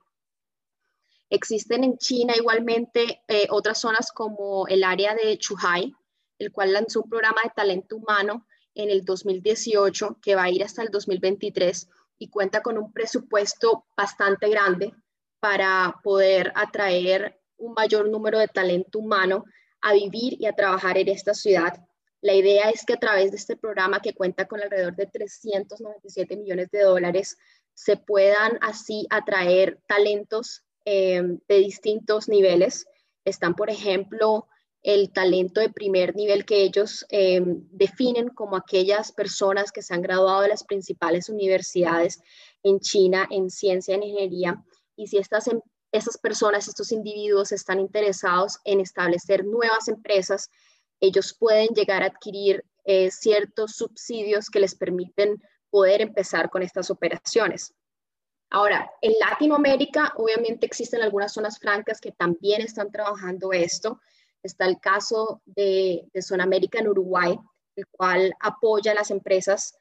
Existen 1.27 1.83
en 1.83 1.97
China 1.97 2.35
igualmente 2.37 3.23
eh, 3.27 3.47
otras 3.49 3.79
zonas 3.79 4.11
como 4.11 4.67
el 4.67 4.83
área 4.83 5.15
de 5.15 5.39
Chuhai, 5.39 5.91
el 6.37 6.51
cual 6.51 6.71
lanzó 6.71 7.01
un 7.01 7.09
programa 7.09 7.41
de 7.43 7.49
talento 7.49 7.95
humano 7.95 8.45
en 8.75 8.91
el 8.91 9.03
2018 9.03 10.19
que 10.21 10.35
va 10.35 10.43
a 10.43 10.51
ir 10.51 10.63
hasta 10.63 10.83
el 10.83 10.89
2023 10.89 11.89
y 12.19 12.29
cuenta 12.29 12.61
con 12.61 12.77
un 12.77 12.93
presupuesto 12.93 13.87
bastante 13.97 14.49
grande 14.49 14.93
para 15.39 15.99
poder 16.03 16.53
atraer 16.53 17.41
un 17.57 17.73
mayor 17.73 18.07
número 18.07 18.37
de 18.37 18.49
talento 18.49 18.99
humano 18.99 19.45
a 19.81 19.93
vivir 19.93 20.39
y 20.39 20.45
a 20.45 20.53
trabajar 20.53 20.99
en 20.99 21.07
esta 21.07 21.33
ciudad. 21.33 21.88
La 22.21 22.33
idea 22.33 22.69
es 22.69 22.85
que 22.85 22.93
a 22.93 22.99
través 22.99 23.31
de 23.31 23.37
este 23.37 23.55
programa 23.55 24.01
que 24.01 24.13
cuenta 24.13 24.47
con 24.47 24.61
alrededor 24.61 24.95
de 24.95 25.05
397 25.05 26.35
millones 26.37 26.69
de 26.71 26.81
dólares, 26.81 27.37
se 27.73 27.95
puedan 27.95 28.57
así 28.61 29.07
atraer 29.09 29.79
talentos 29.87 30.63
Em, 30.91 31.39
de 31.47 31.57
distintos 31.59 32.27
niveles. 32.27 32.87
Están, 33.23 33.53
por 33.53 33.69
ejemplo, 33.69 34.47
el 34.81 35.11
talento 35.11 35.61
de 35.61 35.69
primer 35.69 36.15
nivel 36.15 36.45
que 36.45 36.63
ellos 36.63 37.05
em, 37.09 37.67
definen 37.69 38.29
como 38.29 38.55
aquellas 38.55 39.11
personas 39.11 39.71
que 39.71 39.83
se 39.83 39.93
han 39.93 40.01
graduado 40.01 40.41
de 40.41 40.47
las 40.47 40.63
principales 40.63 41.29
universidades 41.29 42.19
en 42.63 42.79
China 42.79 43.27
en 43.29 43.51
ciencia 43.51 43.93
e 43.93 43.97
ingeniería. 43.97 44.63
Y 44.95 45.05
si 45.05 45.17
estas, 45.17 45.47
em, 45.47 45.61
estas 45.91 46.17
personas, 46.17 46.67
estos 46.67 46.91
individuos 46.91 47.51
están 47.51 47.79
interesados 47.79 48.57
en 48.63 48.79
establecer 48.79 49.45
nuevas 49.45 49.89
empresas, 49.89 50.49
ellos 50.99 51.35
pueden 51.37 51.69
llegar 51.69 52.03
a 52.03 52.07
adquirir 52.07 52.65
eh, 52.85 53.11
ciertos 53.11 53.73
subsidios 53.75 54.49
que 54.49 54.59
les 54.59 54.75
permiten 54.75 55.41
poder 55.69 56.01
empezar 56.01 56.49
con 56.49 56.63
estas 56.63 56.89
operaciones. 56.89 57.73
Ahora, 58.49 58.89
en 59.01 59.13
Latinoamérica, 59.19 60.13
obviamente 60.17 60.65
existen 60.65 61.01
algunas 61.01 61.33
zonas 61.33 61.59
francas 61.59 62.01
que 62.01 62.11
también 62.11 62.61
están 62.61 62.91
trabajando 62.91 63.53
esto. 63.53 63.99
Está 64.41 64.65
el 64.65 64.79
caso 64.79 65.41
de, 65.45 66.07
de 66.13 66.21
Zona 66.21 66.45
América 66.45 66.79
en 66.79 66.87
Uruguay, 66.87 67.37
el 67.75 67.85
cual 67.87 68.33
apoya 68.39 68.93
a 68.93 68.95
las 68.95 69.11
empresas 69.11 69.77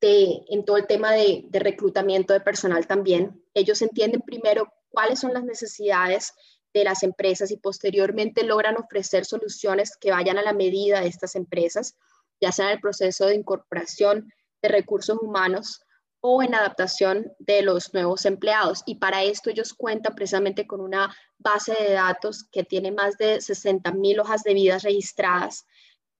de, 0.00 0.42
en 0.48 0.64
todo 0.64 0.78
el 0.78 0.86
tema 0.86 1.12
de, 1.12 1.44
de 1.48 1.58
reclutamiento 1.58 2.32
de 2.32 2.40
personal 2.40 2.86
también. 2.86 3.44
Ellos 3.52 3.82
entienden 3.82 4.22
primero 4.22 4.72
cuáles 4.88 5.20
son 5.20 5.34
las 5.34 5.44
necesidades 5.44 6.32
de 6.74 6.84
las 6.84 7.02
empresas 7.02 7.50
y 7.50 7.56
posteriormente 7.56 8.44
logran 8.44 8.76
ofrecer 8.76 9.24
soluciones 9.24 9.96
que 9.96 10.10
vayan 10.10 10.38
a 10.38 10.42
la 10.42 10.52
medida 10.52 11.00
de 11.00 11.08
estas 11.08 11.36
empresas, 11.36 11.96
ya 12.40 12.52
sea 12.52 12.66
en 12.66 12.72
el 12.72 12.80
proceso 12.80 13.26
de 13.26 13.34
incorporación 13.34 14.32
de 14.62 14.68
recursos 14.68 15.18
humanos 15.20 15.82
o 16.20 16.42
en 16.42 16.54
adaptación 16.54 17.32
de 17.40 17.62
los 17.62 17.92
nuevos 17.92 18.24
empleados. 18.24 18.82
Y 18.86 18.94
para 18.94 19.22
esto 19.24 19.50
ellos 19.50 19.74
cuentan 19.74 20.14
precisamente 20.14 20.66
con 20.66 20.80
una 20.80 21.14
base 21.38 21.74
de 21.74 21.92
datos 21.92 22.44
que 22.50 22.62
tiene 22.62 22.92
más 22.92 23.18
de 23.18 23.40
60 23.40 23.92
mil 23.92 24.20
hojas 24.20 24.42
de 24.44 24.54
vidas 24.54 24.84
registradas 24.84 25.66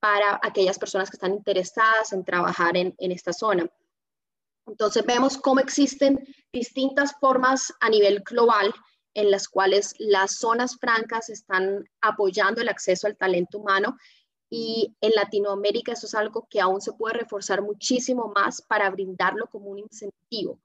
para 0.01 0.41
aquellas 0.43 0.79
personas 0.79 1.09
que 1.09 1.17
están 1.17 1.33
interesadas 1.33 2.13
en 2.13 2.25
trabajar 2.25 2.77
en, 2.77 2.95
en 2.99 3.13
esta 3.13 3.33
zona. 3.33 3.71
Entonces 4.67 5.05
vemos 5.07 5.39
cómo 5.39 5.61
existen 5.61 6.19
distintas 6.53 7.15
formas 7.21 7.73
a 7.81 7.89
nivel 7.89 8.21
global 8.21 8.75
en 9.15 9.31
las 9.31 9.49
cuales 9.49 9.95
las 9.99 10.37
zonas 10.37 10.77
francas 10.79 11.29
están 11.29 11.85
apoyando 12.01 12.61
el 12.61 12.69
acceso 12.69 13.07
al 13.07 13.17
talento 13.17 13.59
humano 13.59 13.97
y 14.49 14.95
en 15.01 15.13
Latinoamérica 15.15 15.93
eso 15.93 16.07
es 16.07 16.15
algo 16.15 16.47
que 16.51 16.61
aún 16.61 16.81
se 16.81 16.93
puede 16.93 17.15
reforzar 17.15 17.63
muchísimo 17.63 18.33
más 18.35 18.61
para 18.61 18.91
brindarlo 18.91 19.47
como 19.47 19.71
un 19.71 19.79
incentivo. 19.79 20.59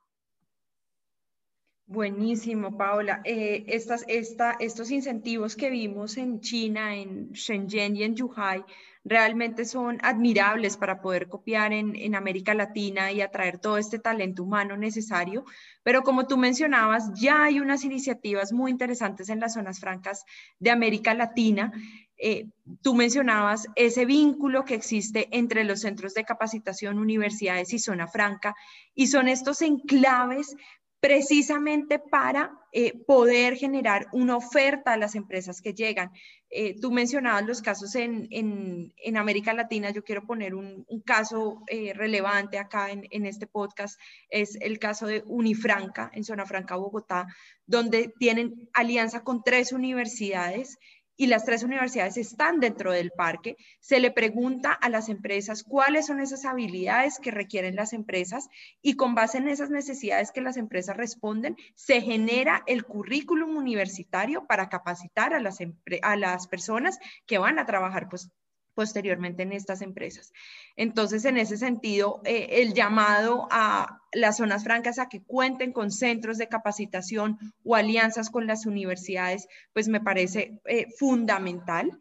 Buenísimo, 1.86 2.78
Paola. 2.78 3.22
Eh, 3.24 3.64
estas, 3.68 4.04
esta, 4.10 4.58
estos 4.60 4.92
incentivos 4.92 5.56
que 5.56 5.70
vimos 5.70 6.18
en 6.18 6.42
China, 6.42 6.98
en 6.98 7.32
Shenzhen 7.32 7.96
y 7.96 8.04
en 8.04 8.18
Zhuhai, 8.18 8.66
realmente 9.08 9.66
son 9.66 9.98
admirables 10.04 10.78
para 10.78 11.02
poder 11.02 11.28
copiar 11.28 11.74
en, 11.74 11.96
en, 11.96 12.16
América 12.16 12.54
Latina 12.54 13.12
y 13.12 13.22
atraer 13.22 13.58
todo 13.58 13.78
este 13.78 14.00
talento 14.00 14.44
humano 14.44 14.76
necesario. 14.78 15.46
Pero 15.84 16.04
como 16.04 16.28
tú 16.28 16.38
mencionabas, 16.38 17.12
ya 17.14 17.46
hay 17.46 17.60
unas 17.60 17.84
iniciativas 17.84 18.52
muy 18.52 18.72
interesantes 18.72 19.30
en 19.30 19.40
las 19.40 19.54
zonas 19.54 19.80
francas 19.80 20.24
de 20.60 20.72
América 20.72 21.14
Latina 21.14 21.72
eh, 22.20 22.48
tú 22.82 22.96
mencionabas 22.96 23.68
ese 23.76 24.06
vínculo 24.06 24.66
que 24.66 24.74
existe 24.74 25.28
entre 25.32 25.64
los 25.64 25.82
centros 25.82 26.16
de 26.16 26.24
capacitación, 26.24 26.98
universidades 26.98 27.74
y 27.74 27.80
zona 27.80 28.08
franca, 28.08 28.56
y 28.96 29.08
son 29.08 29.28
estos 29.28 29.62
enclaves 29.62 30.56
precisamente 31.00 32.00
para 32.00 32.52
eh, 32.72 32.94
poder 33.06 33.56
generar 33.56 34.08
una 34.12 34.36
oferta 34.36 34.94
a 34.94 34.98
las 34.98 35.16
empresas 35.16 35.62
que 35.62 35.74
llegan. 35.74 36.12
Eh, 36.50 36.80
tú 36.80 36.92
mencionabas 36.92 37.46
los 37.46 37.62
casos 37.62 37.96
en, 37.96 38.28
en, 38.32 39.18
América 39.18 39.54
Latina, 39.54 39.92
yo 39.92 40.04
quiero 40.04 40.26
poner 40.26 40.56
un, 40.56 40.86
caso 41.06 41.64
relevante 41.96 42.58
acá 42.58 42.92
en, 42.92 43.06
en, 43.12 43.26
este 43.26 43.48
podcast, 43.48 44.00
es 44.30 44.56
el 44.62 44.80
caso 44.80 45.08
de 45.08 45.24
Unifranca, 45.26 46.10
en 46.14 46.24
Zona 46.24 46.46
Franca, 46.46 46.76
Bogotá, 46.76 47.28
donde 47.66 48.14
tienen 48.18 48.70
alianza 48.74 49.24
con 49.24 49.44
tres 49.44 49.72
universidades 49.74 50.78
y 51.18 51.26
las 51.28 51.44
tres 51.44 51.64
universidades 51.64 52.16
están 52.16 52.60
dentro 52.60 52.92
del 52.92 53.12
parque, 53.12 53.58
se 53.80 54.00
le 54.00 54.12
pregunta 54.12 54.72
a 54.72 54.88
las 54.88 55.10
empresas 55.10 55.64
cuáles 55.64 56.06
son 56.06 56.22
esas 56.22 56.46
habilidades 56.46 57.20
que 57.20 57.32
requieren 57.32 57.76
las 57.76 57.92
empresas 57.92 58.48
y 58.82 58.94
con 58.94 59.16
base 59.16 59.40
en 59.40 59.50
esas 59.50 59.72
necesidades 59.72 60.32
que 60.32 60.42
las 60.42 60.58
empresas 60.58 60.96
responden, 60.96 61.58
se 61.76 62.02
genera 62.02 62.64
el 62.68 62.86
currículum 62.86 63.58
universitario 63.58 64.46
para 64.46 64.70
capacitar 64.70 65.34
a 65.34 65.40
las, 65.40 65.58
a 66.04 66.16
las 66.16 66.48
personas 66.48 67.00
que 67.26 67.40
van 67.40 67.58
a 67.58 67.66
trabajar 67.66 68.08
pues, 68.10 68.30
posteriormente 68.76 69.42
en 69.42 69.54
estas 69.54 69.82
empresas. 69.82 70.32
Entonces, 70.76 71.26
en 71.26 71.38
ese 71.38 71.58
sentido, 71.58 72.22
eh, 72.26 72.62
el 72.62 72.76
llamado 72.76 73.48
a 73.50 73.97
las 74.14 74.38
zonas 74.38 74.64
francas 74.64 75.00
a 75.00 75.10
que 75.10 75.24
cuenten 75.24 75.74
con 75.74 75.92
centros 75.92 76.38
de 76.38 76.48
capacitación 76.48 77.38
o 77.64 77.76
alianzas 77.76 78.30
con 78.30 78.48
las 78.48 78.66
universidades, 78.66 79.48
pues 79.74 79.88
me 79.88 80.02
parece 80.02 80.60
eh, 80.66 80.88
fundamental. 80.98 82.00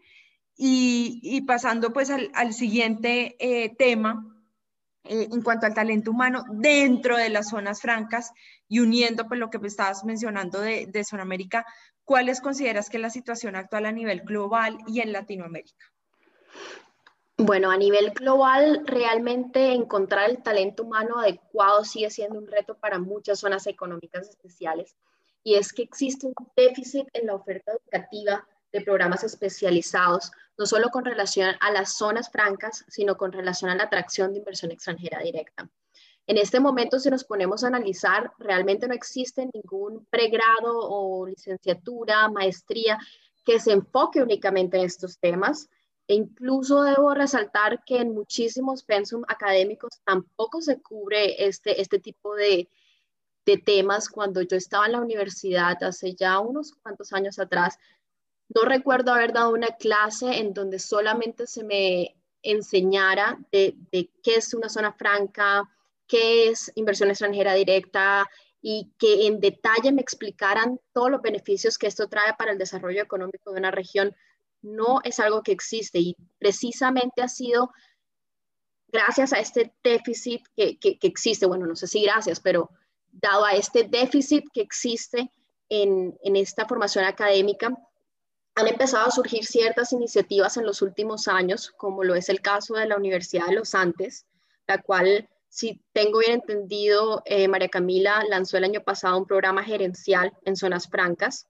Y, 0.58 1.42
pasando 1.42 1.92
pues 1.92 2.10
al, 2.10 2.54
siguiente 2.54 3.36
eh, 3.38 3.74
tema, 3.76 4.24
eh, 5.04 5.28
en 5.30 5.42
cuanto 5.42 5.66
al 5.66 5.74
talento 5.74 6.12
humano 6.12 6.44
dentro 6.50 7.18
de 7.18 7.28
las 7.28 7.50
zonas 7.50 7.82
francas 7.82 8.32
y 8.66 8.80
uniendo 8.80 9.28
pues 9.28 9.38
lo 9.38 9.50
que 9.50 9.58
estabas 9.66 10.04
mencionando 10.04 10.60
de, 10.60 10.86
de 10.86 11.04
Sudamérica, 11.04 11.66
¿cuáles 12.04 12.40
consideras 12.40 12.88
que 12.88 12.96
es 12.96 13.02
la 13.02 13.10
situación 13.10 13.54
actual 13.54 13.84
a 13.84 13.92
nivel 13.92 14.22
global 14.22 14.78
y 14.86 15.00
en 15.00 15.12
Latinoamérica? 15.12 15.84
Bueno, 17.38 17.70
a 17.70 17.76
nivel 17.76 18.12
global, 18.12 18.82
realmente 18.86 19.72
encontrar 19.72 20.30
el 20.30 20.42
talento 20.42 20.84
humano 20.84 21.18
adecuado 21.18 21.84
sigue 21.84 22.08
siendo 22.08 22.38
un 22.38 22.46
reto 22.46 22.78
para 22.78 22.98
muchas 22.98 23.40
zonas 23.40 23.66
económicas 23.66 24.30
especiales. 24.30 24.96
Y 25.44 25.56
es 25.56 25.74
que 25.74 25.82
existe 25.82 26.26
un 26.26 26.34
déficit 26.56 27.06
en 27.12 27.26
la 27.26 27.34
oferta 27.34 27.72
educativa 27.72 28.48
de 28.72 28.80
programas 28.80 29.22
especializados, 29.22 30.32
no 30.56 30.64
solo 30.64 30.88
con 30.88 31.04
relación 31.04 31.54
a 31.60 31.70
las 31.70 31.98
zonas 31.98 32.30
francas, 32.30 32.86
sino 32.88 33.18
con 33.18 33.32
relación 33.32 33.70
a 33.70 33.74
la 33.74 33.84
atracción 33.84 34.32
de 34.32 34.38
inversión 34.38 34.70
extranjera 34.70 35.20
directa. 35.20 35.68
En 36.26 36.38
este 36.38 36.58
momento, 36.58 36.98
si 36.98 37.10
nos 37.10 37.24
ponemos 37.24 37.62
a 37.62 37.68
analizar, 37.68 38.32
realmente 38.38 38.88
no 38.88 38.94
existe 38.94 39.46
ningún 39.52 40.06
pregrado 40.06 40.72
o 40.72 41.26
licenciatura, 41.26 42.28
maestría 42.30 42.98
que 43.44 43.60
se 43.60 43.72
enfoque 43.72 44.22
únicamente 44.22 44.78
en 44.78 44.86
estos 44.86 45.18
temas. 45.18 45.68
E 46.08 46.14
incluso 46.14 46.82
debo 46.82 47.14
resaltar 47.14 47.82
que 47.84 47.98
en 47.98 48.14
muchísimos 48.14 48.84
pensum 48.84 49.22
académicos 49.26 50.00
tampoco 50.04 50.60
se 50.60 50.80
cubre 50.80 51.46
este, 51.46 51.80
este 51.80 51.98
tipo 51.98 52.34
de, 52.34 52.68
de 53.44 53.58
temas. 53.58 54.08
Cuando 54.08 54.40
yo 54.42 54.56
estaba 54.56 54.86
en 54.86 54.92
la 54.92 55.00
universidad 55.00 55.82
hace 55.82 56.14
ya 56.14 56.38
unos 56.38 56.72
cuantos 56.82 57.12
años 57.12 57.38
atrás, 57.38 57.78
no 58.48 58.62
recuerdo 58.62 59.12
haber 59.12 59.32
dado 59.32 59.50
una 59.50 59.68
clase 59.68 60.38
en 60.38 60.54
donde 60.54 60.78
solamente 60.78 61.46
se 61.46 61.64
me 61.64 62.16
enseñara 62.42 63.38
de, 63.50 63.74
de, 63.90 64.08
qué 64.22 64.36
es 64.36 64.54
una 64.54 64.68
zona 64.68 64.92
franca, 64.92 65.68
qué 66.06 66.48
es 66.48 66.70
inversión 66.76 67.10
extranjera 67.10 67.54
directa 67.54 68.24
y 68.62 68.92
que 68.98 69.26
en 69.26 69.40
detalle 69.40 69.92
me 69.92 70.02
explicaran 70.02 70.80
todos 70.92 71.10
los 71.10 71.22
beneficios 71.22 71.78
que 71.78 71.88
esto 71.88 72.08
trae 72.08 72.34
para 72.38 72.52
el 72.52 72.58
desarrollo 72.58 73.02
económico 73.02 73.52
de 73.52 73.58
una 73.58 73.72
región 73.72 74.14
no 74.62 75.00
es 75.04 75.20
algo 75.20 75.42
que 75.42 75.52
existe 75.52 75.98
y 75.98 76.16
precisamente 76.38 77.22
ha 77.22 77.28
sido 77.28 77.70
gracias 78.88 79.32
a 79.32 79.40
este 79.40 79.74
déficit 79.82 80.42
que, 80.56 80.78
existe, 81.02 81.46
bueno, 81.46 81.66
no 81.66 81.76
sé 81.76 81.86
si 81.86 82.02
gracias, 82.02 82.40
pero 82.40 82.70
dado 83.12 83.44
a 83.44 83.52
este 83.52 83.84
déficit 83.84 84.44
que 84.52 84.60
existe 84.60 85.30
en, 85.68 86.16
en 86.22 86.36
esta 86.36 86.66
formación 86.66 87.04
académica, 87.04 87.74
han 88.54 88.68
empezado 88.68 89.06
a 89.06 89.10
surgir 89.10 89.44
ciertas 89.44 89.92
iniciativas 89.92 90.56
en 90.56 90.64
los 90.64 90.80
últimos 90.80 91.28
años, 91.28 91.70
como 91.76 92.04
lo 92.04 92.14
es 92.14 92.30
el 92.30 92.40
caso 92.40 92.74
de 92.74 92.86
la 92.86 92.96
Universidad 92.96 93.48
de 93.48 93.56
los 93.56 93.74
Andes, 93.74 94.26
la 94.66 94.80
cual, 94.80 95.28
si 95.48 95.82
tengo 95.92 96.20
bien 96.20 96.40
entendido, 96.40 97.22
eh, 97.26 97.48
María 97.48 97.68
Camila 97.68 98.24
lanzó 98.28 98.56
el 98.56 98.64
año 98.64 98.82
pasado 98.82 99.18
un 99.18 99.26
programa 99.26 99.62
gerencial 99.62 100.32
en 100.44 100.56
zonas 100.56 100.88
francas. 100.88 101.46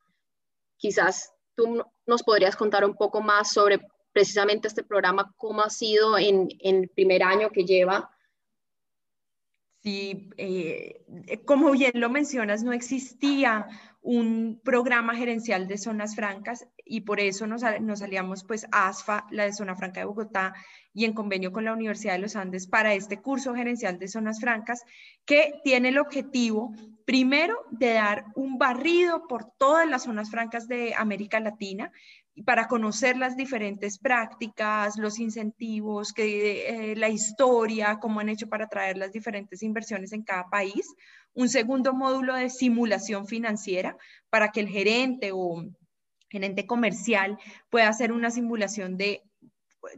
Quizás 0.79 1.33
tú 1.55 1.85
nos 2.07 2.23
podrías 2.23 2.57
contar 2.57 2.85
un 2.85 2.95
poco 2.95 3.21
más 3.21 3.53
sobre 3.53 3.81
precisamente 4.13 4.69
este 4.69 4.83
programa, 4.83 5.33
cómo 5.37 5.63
ha 5.63 5.71
sido 5.71 6.17
en, 6.17 6.49
el 6.61 6.89
primer 6.89 7.23
año 7.23 7.51
que 7.51 7.65
lleva. 7.65 8.11
Sí, 9.83 10.31
eh, 10.37 11.05
como 11.45 11.71
bien 11.73 11.93
lo 11.95 12.09
mencionas, 12.09 12.63
no 12.63 12.73
existía 12.73 13.67
un 14.01 14.61
programa 14.65 15.15
gerencial 15.15 15.69
de 15.69 15.79
zonas 15.79 16.17
francas 16.17 16.67
y 16.85 17.03
por 17.03 17.21
eso 17.21 17.47
nos, 17.47 17.63
nos 17.81 18.03
aliamos 18.03 18.45
pues 18.45 18.67
a 18.73 18.89
ASFA, 18.89 19.27
la 19.31 19.45
de 19.45 19.53
Zona 19.53 19.77
Franca 19.77 20.01
de 20.01 20.07
Bogotá, 20.07 20.55
y 20.97 21.05
en 21.05 21.13
convenio 21.13 21.53
con 21.53 21.67
la 21.67 21.75
Universidad 21.75 22.15
de 22.15 22.21
los 22.21 22.37
Andes 22.37 22.67
para 22.67 22.95
este 22.95 23.21
curso 23.21 23.55
gerencial 23.55 23.99
de 23.99 24.09
zonas 24.09 24.41
francas 24.41 24.83
que 25.27 25.61
tiene 25.63 25.91
el 25.91 25.99
objetivo 25.99 26.73
primero 27.05 27.55
de 27.71 27.93
dar 27.93 28.25
un 28.35 28.57
barrido 28.57 29.27
por 29.29 29.45
todas 29.59 29.87
las 29.87 30.05
zonas 30.05 30.31
francas 30.31 30.67
de 30.69 30.95
América 30.95 31.39
Latina 31.39 31.93
para 32.47 32.67
conocer 32.67 33.19
las 33.19 33.37
diferentes 33.37 33.99
prácticas, 33.99 34.97
los 34.97 35.19
incentivos, 35.19 36.15
que, 36.15 36.93
eh, 36.93 36.97
la 36.97 37.11
historia, 37.11 37.99
cómo 38.01 38.21
han 38.21 38.31
hecho 38.31 38.49
para 38.49 38.67
traer 38.67 38.97
las 38.97 39.13
diferentes 39.13 39.63
inversiones 39.63 40.15
en 40.15 40.23
cada 40.23 40.49
país. 40.49 40.95
Un 41.35 41.51
segundo 41.51 41.93
módulo 41.93 42.35
de 42.35 42.49
simulación 42.49 43.27
financiera 43.27 43.99
para 44.31 44.51
que 44.51 44.61
el 44.61 44.69
gerente 44.69 45.31
o 45.35 45.63
gerente 46.31 46.67
comercial 46.67 47.39
pueda 47.69 47.89
hacer 47.89 48.13
una 48.13 48.31
simulación 48.31 48.97
de 48.97 49.23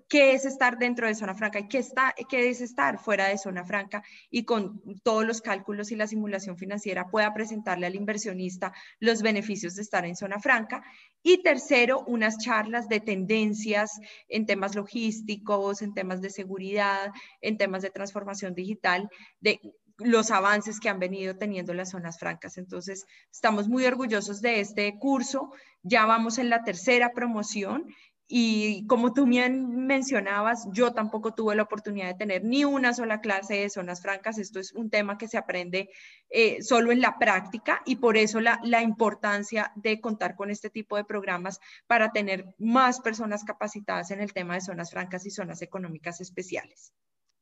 qué 0.08 0.32
es 0.32 0.44
estar 0.44 0.78
dentro 0.78 1.06
de 1.06 1.14
zona 1.14 1.34
franca 1.34 1.58
y 1.58 1.68
qué, 1.68 1.78
está, 1.78 2.14
qué 2.28 2.48
es 2.48 2.60
estar 2.60 2.98
fuera 2.98 3.28
de 3.28 3.38
zona 3.38 3.64
franca 3.64 4.02
y 4.30 4.44
con 4.44 4.82
todos 5.02 5.24
los 5.24 5.40
cálculos 5.40 5.90
y 5.90 5.96
la 5.96 6.06
simulación 6.06 6.56
financiera 6.56 7.08
pueda 7.08 7.32
presentarle 7.34 7.86
al 7.86 7.94
inversionista 7.94 8.72
los 9.00 9.22
beneficios 9.22 9.74
de 9.74 9.82
estar 9.82 10.04
en 10.04 10.16
zona 10.16 10.40
franca. 10.40 10.82
Y 11.22 11.42
tercero, 11.42 12.04
unas 12.06 12.38
charlas 12.38 12.88
de 12.88 13.00
tendencias 13.00 14.00
en 14.28 14.46
temas 14.46 14.74
logísticos, 14.74 15.82
en 15.82 15.94
temas 15.94 16.20
de 16.20 16.30
seguridad, 16.30 17.10
en 17.40 17.58
temas 17.58 17.82
de 17.82 17.90
transformación 17.90 18.54
digital, 18.54 19.08
de 19.40 19.60
los 19.98 20.30
avances 20.30 20.78
que 20.78 20.88
han 20.88 21.00
venido 21.00 21.36
teniendo 21.36 21.74
las 21.74 21.90
zonas 21.90 22.18
francas. 22.18 22.56
Entonces, 22.56 23.04
estamos 23.32 23.68
muy 23.68 23.84
orgullosos 23.84 24.40
de 24.40 24.60
este 24.60 24.96
curso. 24.98 25.52
Ya 25.82 26.06
vamos 26.06 26.38
en 26.38 26.50
la 26.50 26.62
tercera 26.62 27.12
promoción 27.12 27.86
y 28.30 28.86
como 28.86 29.14
tú 29.14 29.24
bien 29.24 29.86
mencionabas, 29.86 30.68
yo 30.70 30.92
tampoco 30.92 31.32
tuve 31.32 31.56
la 31.56 31.62
oportunidad 31.62 32.08
de 32.08 32.14
tener 32.14 32.44
ni 32.44 32.62
una 32.62 32.92
sola 32.92 33.22
clase 33.22 33.54
de 33.54 33.70
zonas 33.70 34.02
francas. 34.02 34.36
Esto 34.36 34.60
es 34.60 34.72
un 34.74 34.90
tema 34.90 35.16
que 35.16 35.28
se 35.28 35.38
aprende 35.38 35.88
eh, 36.28 36.62
solo 36.62 36.92
en 36.92 37.00
la 37.00 37.18
práctica 37.18 37.80
y 37.86 37.96
por 37.96 38.18
eso 38.18 38.40
la, 38.40 38.60
la, 38.64 38.82
importancia 38.82 39.72
de 39.76 39.98
contar 40.02 40.36
con 40.36 40.50
este 40.50 40.68
tipo 40.68 40.96
de 40.96 41.04
programas 41.04 41.58
para 41.86 42.12
tener 42.12 42.44
más 42.58 43.00
personas 43.00 43.44
capacitadas 43.44 44.10
en 44.10 44.20
el 44.20 44.34
tema 44.34 44.54
de 44.54 44.60
zonas 44.60 44.90
francas 44.90 45.24
y 45.24 45.30
zonas 45.30 45.62
económicas 45.62 46.20
especiales. 46.20 46.92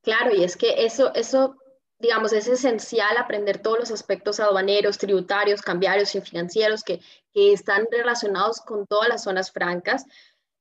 Claro, 0.03 0.37
y 0.37 0.45
es 0.45 0.57
que 0.57 0.87
eso, 0.87 1.13
eso 1.15 1.57
digamos, 1.99 2.33
es 2.33 2.47
esencial 2.47 3.17
aprender 3.17 3.59
todos 3.59 3.81
los 3.81 3.91
aspectos 3.91 4.39
aduaneros, 4.39 4.99
tributarios, 4.99 5.63
cambiarios 5.63 6.15
y 6.15 6.21
financieros 6.21 6.85
que, 6.85 7.01
que 7.33 7.53
están 7.53 7.89
relacionados 7.91 8.61
con 8.61 8.87
todas 8.87 9.09
las 9.09 9.25
zonas 9.25 9.51
francas 9.51 10.05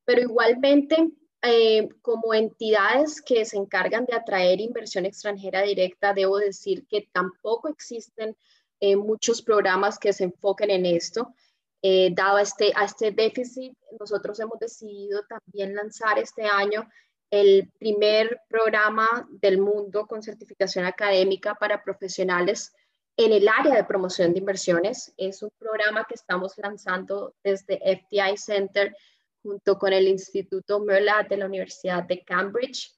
pero 0.06 0.22
igualmente 0.22 1.12
eh, 1.42 1.90
como 2.02 2.34
entidades 2.34 3.22
que 3.22 3.46
se 3.46 3.58
encargan 3.58 4.06
de 4.06 4.16
atraer 4.16 4.62
inversión 4.62 5.06
extranjera 5.06 5.62
directa, 5.62 6.14
debo 6.14 6.38
decir 6.38 6.88
que 6.88 7.08
tampoco 7.12 7.68
existen 7.68 8.36
eh, 8.80 8.96
muchos 8.96 9.42
programas 9.42 10.00
que 10.00 10.14
se 10.14 10.24
enfoquen 10.24 10.72
en 10.72 10.86
esto. 10.86 11.34
Eh, 11.82 12.10
dado 12.14 12.40
este, 12.40 12.72
a 12.76 12.86
este 12.86 13.12
déficit, 13.12 13.78
nosotros 14.00 14.40
hemos 14.40 14.58
decidido 14.60 15.24
también 15.28 15.76
lanzar 15.76 16.18
este 16.18 16.44
año 16.46 16.90
el 17.30 17.72
primer 17.78 18.42
programa 18.50 19.28
del 19.30 19.60
mundo 19.60 20.08
con 20.08 20.24
certificación 20.24 20.86
académica 20.86 21.54
para 21.56 21.84
profesionales 21.84 22.74
en 23.18 23.32
el 23.34 23.48
área 23.48 23.76
de 23.76 23.84
promoción 23.84 24.34
de 24.34 24.40
inversiones. 24.40 25.14
Es 25.18 25.44
un 25.44 25.52
programa 25.58 26.06
que 26.08 26.16
estamos 26.16 26.58
lanzando 26.58 27.36
desde 27.44 27.80
FDI 27.80 28.38
Center 28.38 28.96
junto 29.46 29.78
con 29.78 29.94
el 29.94 30.08
Instituto 30.08 30.80
Merlat 30.80 31.30
de 31.30 31.38
la 31.38 31.46
Universidad 31.46 32.04
de 32.04 32.24
Cambridge. 32.24 32.92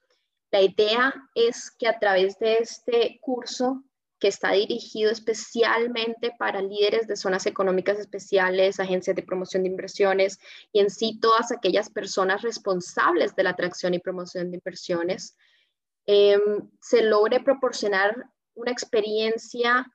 La 0.50 0.62
idea 0.62 1.14
es 1.36 1.70
que 1.72 1.90
a 1.90 2.00
través 2.00 2.40
de 2.40 2.60
este 2.60 3.20
curso, 3.22 3.84
que 4.18 4.30
está 4.30 4.54
dirigido 4.54 5.12
especialmente 5.12 6.32
para 6.40 6.62
líderes 6.62 7.06
de 7.06 7.18
zonas 7.18 7.46
económicas 7.46 8.00
especiales, 8.00 8.80
agencias 8.80 9.16
de 9.16 9.24
promoción 9.24 9.64
de 9.64 9.70
inversiones 9.70 10.40
y 10.72 10.80
en 10.80 10.90
sí 10.90 11.20
todas 11.20 11.52
aquellas 11.52 11.90
personas 11.90 12.42
responsables 12.42 13.36
de 13.36 13.44
la 13.44 13.50
atracción 13.50 13.94
y 13.94 14.00
promoción 14.00 14.50
de 14.50 14.58
inversiones, 14.58 15.36
em, 16.06 16.72
se 16.80 17.02
logre 17.02 17.42
proporcionar 17.42 18.16
una 18.56 18.72
experiencia 18.72 19.86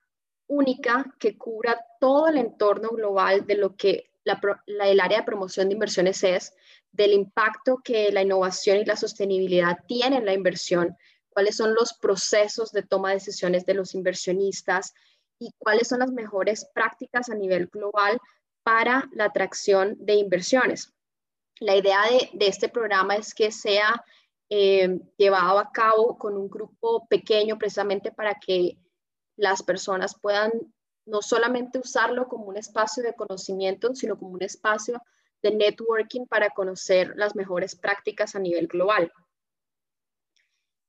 única 0.47 1.11
que 1.19 1.39
cubra 1.39 1.83
todo 1.99 2.29
el 2.29 2.37
entorno 2.37 2.91
global 2.91 3.47
de 3.47 3.55
lo 3.55 3.75
que 3.75 4.12
el 4.25 5.01
área 5.01 5.19
de 5.19 5.25
promoción 5.25 5.69
de 5.69 5.75
inversiones 5.75 6.23
es 6.25 6.53
del 6.93 7.13
impacto 7.13 7.81
que 7.83 8.13
la 8.13 8.23
innovación 8.23 8.79
y 8.79 8.85
la 8.85 8.97
sostenibilidad 8.97 9.79
tienen 9.87 10.21
en 10.21 10.27
la 10.27 10.35
inversión, 10.35 10.97
cuáles 11.31 11.57
son 11.57 11.75
los 11.75 11.95
procesos 11.95 12.73
de 12.73 12.83
toma 12.83 13.09
de 13.09 13.17
decisiones 13.17 13.65
de 13.65 13.75
los 13.75 13.95
inversionistas 13.95 14.93
y 15.39 15.51
cuáles 15.59 15.89
son 15.89 16.01
las 16.01 16.13
mejores 16.13 16.67
prácticas 16.75 17.31
a 17.31 17.35
nivel 17.35 17.67
global 17.67 18.21
para 18.63 19.09
la 19.13 19.25
atracción 19.25 19.97
de 19.99 20.15
inversiones. 20.15 20.93
La 21.59 21.77
idea 21.77 22.01
de, 22.33 22.47
este 22.47 22.69
programa 22.69 23.17
es 23.17 23.35
que 23.35 23.51
sea 23.51 24.05
eh, 24.51 25.01
llevado 25.17 25.59
a 25.59 25.73
cabo 25.73 26.19
con 26.19 26.37
un 26.37 26.49
grupo 26.49 27.07
pequeño 27.09 27.59
precisamente 27.59 28.13
para 28.13 28.35
que 28.35 28.77
las 29.37 29.63
personas 29.63 30.15
puedan 30.21 30.53
no 31.07 31.23
solamente 31.23 31.79
usarlo 31.79 32.29
como 32.29 32.45
un 32.45 32.57
espacio 32.57 33.03
de 33.03 33.15
conocimiento, 33.15 33.95
sino 33.95 34.19
como 34.19 34.33
un 34.33 34.43
espacio 34.43 35.03
de 35.43 35.51
networking 35.51 36.27
para 36.27 36.51
conocer 36.51 37.15
las 37.17 37.35
mejores 37.35 37.75
prácticas 37.75 38.37
a 38.37 38.39
nivel 38.39 38.69
global. 38.69 39.13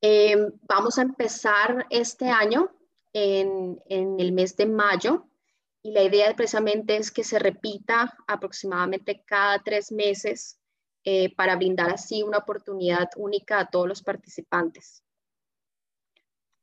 Em, 0.02 0.52
vamos 0.64 1.00
a 1.00 1.02
empezar 1.02 1.88
este 1.90 2.30
año 2.30 2.70
en, 3.14 3.82
el 3.88 4.32
mes 4.32 4.56
de 4.58 4.66
mayo 4.66 5.28
y 5.82 5.92
la 5.92 6.04
idea 6.04 6.36
precisamente 6.36 6.98
es 6.98 7.12
que 7.12 7.24
se 7.24 7.40
repita 7.40 8.14
aproximadamente 8.28 9.24
cada 9.26 9.60
tres 9.60 9.92
meses 9.92 10.60
eh, 11.04 11.34
para 11.36 11.56
brindar 11.56 11.90
así 11.90 12.24
una 12.24 12.40
oportunidad 12.40 13.10
única 13.16 13.60
a 13.60 13.70
todos 13.70 13.88
los 13.88 14.04
participantes. 14.04 15.04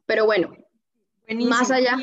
Pero 0.07 0.27
bueno, 0.27 0.55
más 1.29 1.71
allá. 1.71 1.97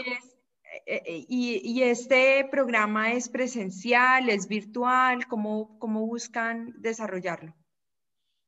Eh, 0.86 1.25
y, 1.27 1.82
este 1.84 2.47
programa 2.49 3.13
es 3.13 3.30
presencial, 3.30 4.30
es 4.30 4.47
virtual? 4.47 5.27
¿Cómo, 5.27 5.77
cómo 5.80 6.06
buscan 6.06 6.73
desarrollarlo? 6.77 7.56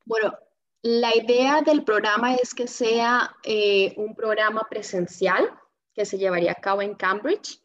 Bueno, 0.04 0.34
la 0.82 1.14
idea 1.14 1.60
del 1.62 1.84
programa 1.84 2.34
es 2.34 2.54
que 2.54 2.66
sea 2.66 3.36
eh, 3.44 3.92
un 3.96 4.14
programa 4.14 4.66
presencial 4.70 5.50
que 5.94 6.06
se 6.06 6.18
llevaría 6.18 6.52
a 6.52 6.60
cabo 6.60 6.82
en 6.82 6.94
Cambridge. 6.94 7.60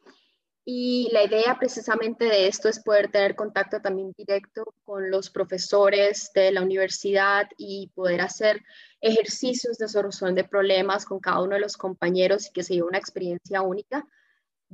Y 0.68 1.10
la 1.12 1.24
idea 1.24 1.58
precisamente 1.60 2.26
de 2.26 2.48
esto 2.48 2.68
es 2.68 2.80
poder 2.80 3.12
tener 3.12 3.36
contacto 3.36 3.82
también 3.82 4.14
directo 4.18 4.74
con 4.84 5.12
los 5.12 5.30
profesores 5.30 6.32
de 6.34 6.52
la 6.52 6.64
universidad 6.64 7.48
y 7.56 7.92
poder 7.94 8.22
hacer 8.22 8.64
ejercicios 9.00 9.78
de 9.78 9.88
solución 9.88 10.34
de 10.34 10.44
problemas 10.44 11.06
con 11.06 11.20
cada 11.20 11.42
uno 11.44 11.54
de 11.54 11.62
los 11.62 11.78
compañeros 11.78 12.48
y 12.48 12.52
que 12.52 12.64
sea 12.64 12.84
una 12.84 12.98
experiencia 12.98 13.62
única 13.62 14.08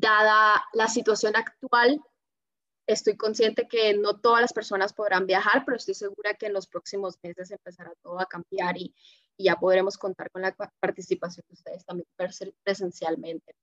Dada 0.02 0.66
la 0.74 0.88
situación 0.88 1.36
actual, 1.36 2.02
estoy 2.88 3.16
consciente 3.16 3.68
que 3.68 3.94
no 3.94 4.20
todas 4.20 4.42
las 4.42 4.52
personas 4.52 4.94
podrán 4.94 5.28
viajar, 5.28 5.64
pero 5.64 5.78
estoy 5.78 5.94
segura 5.94 6.34
que 6.34 6.48
en 6.48 6.54
los 6.54 6.66
próximos 6.66 7.20
meses 7.22 7.52
empezará 7.52 7.94
todo 8.02 8.20
a 8.20 8.26
cambiar 8.26 8.78
y, 8.78 8.96
ya 9.38 9.56
podremos 9.56 9.98
contar 9.98 10.30
con 10.30 10.44
la 10.44 10.56
participación 10.80 11.44
de 11.48 11.54
ustedes 11.54 11.86
también 11.86 12.08
presencialmente. 12.64 13.56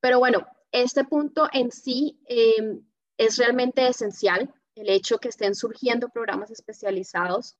Pero 0.00 0.20
bueno, 0.20 0.46
este 0.70 1.04
punto 1.04 1.48
en 1.52 1.72
sí 1.72 2.20
em, 2.26 2.84
es 3.16 3.36
realmente 3.36 3.86
esencial, 3.88 4.52
el 4.76 4.88
hecho 4.88 5.18
que 5.18 5.28
estén 5.28 5.56
surgiendo 5.56 6.10
programas 6.10 6.52
especializados 6.52 7.56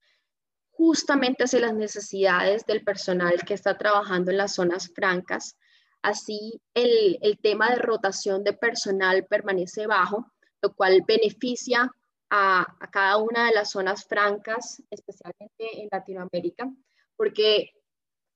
justamente 0.71 1.45
hacia 1.45 1.61
las 1.61 1.75
necesidades 1.75 2.67
del 2.67 2.85
personal 2.85 3.43
que 3.45 3.55
está 3.55 3.77
trabajando 3.77 4.31
en 4.31 4.39
las 4.39 4.55
zonas 4.55 4.89
francas 4.95 5.57
Así, 6.03 6.61
el, 6.75 7.39
tema 7.43 7.71
de 7.71 7.77
rotación 7.77 8.43
de 8.43 8.55
personal 8.55 9.27
permanece 9.27 9.87
bajo, 9.87 10.33
lo 10.63 10.75
cual 10.75 11.03
beneficia 11.07 11.91
a, 12.31 12.67
cada 12.91 13.19
una 13.19 13.47
de 13.47 13.55
las 13.55 13.71
zonas 13.71 14.07
francas, 14.07 14.83
especialmente 14.91 15.83
en 15.83 15.89
Latinoamérica, 15.91 16.73
porque 17.17 17.73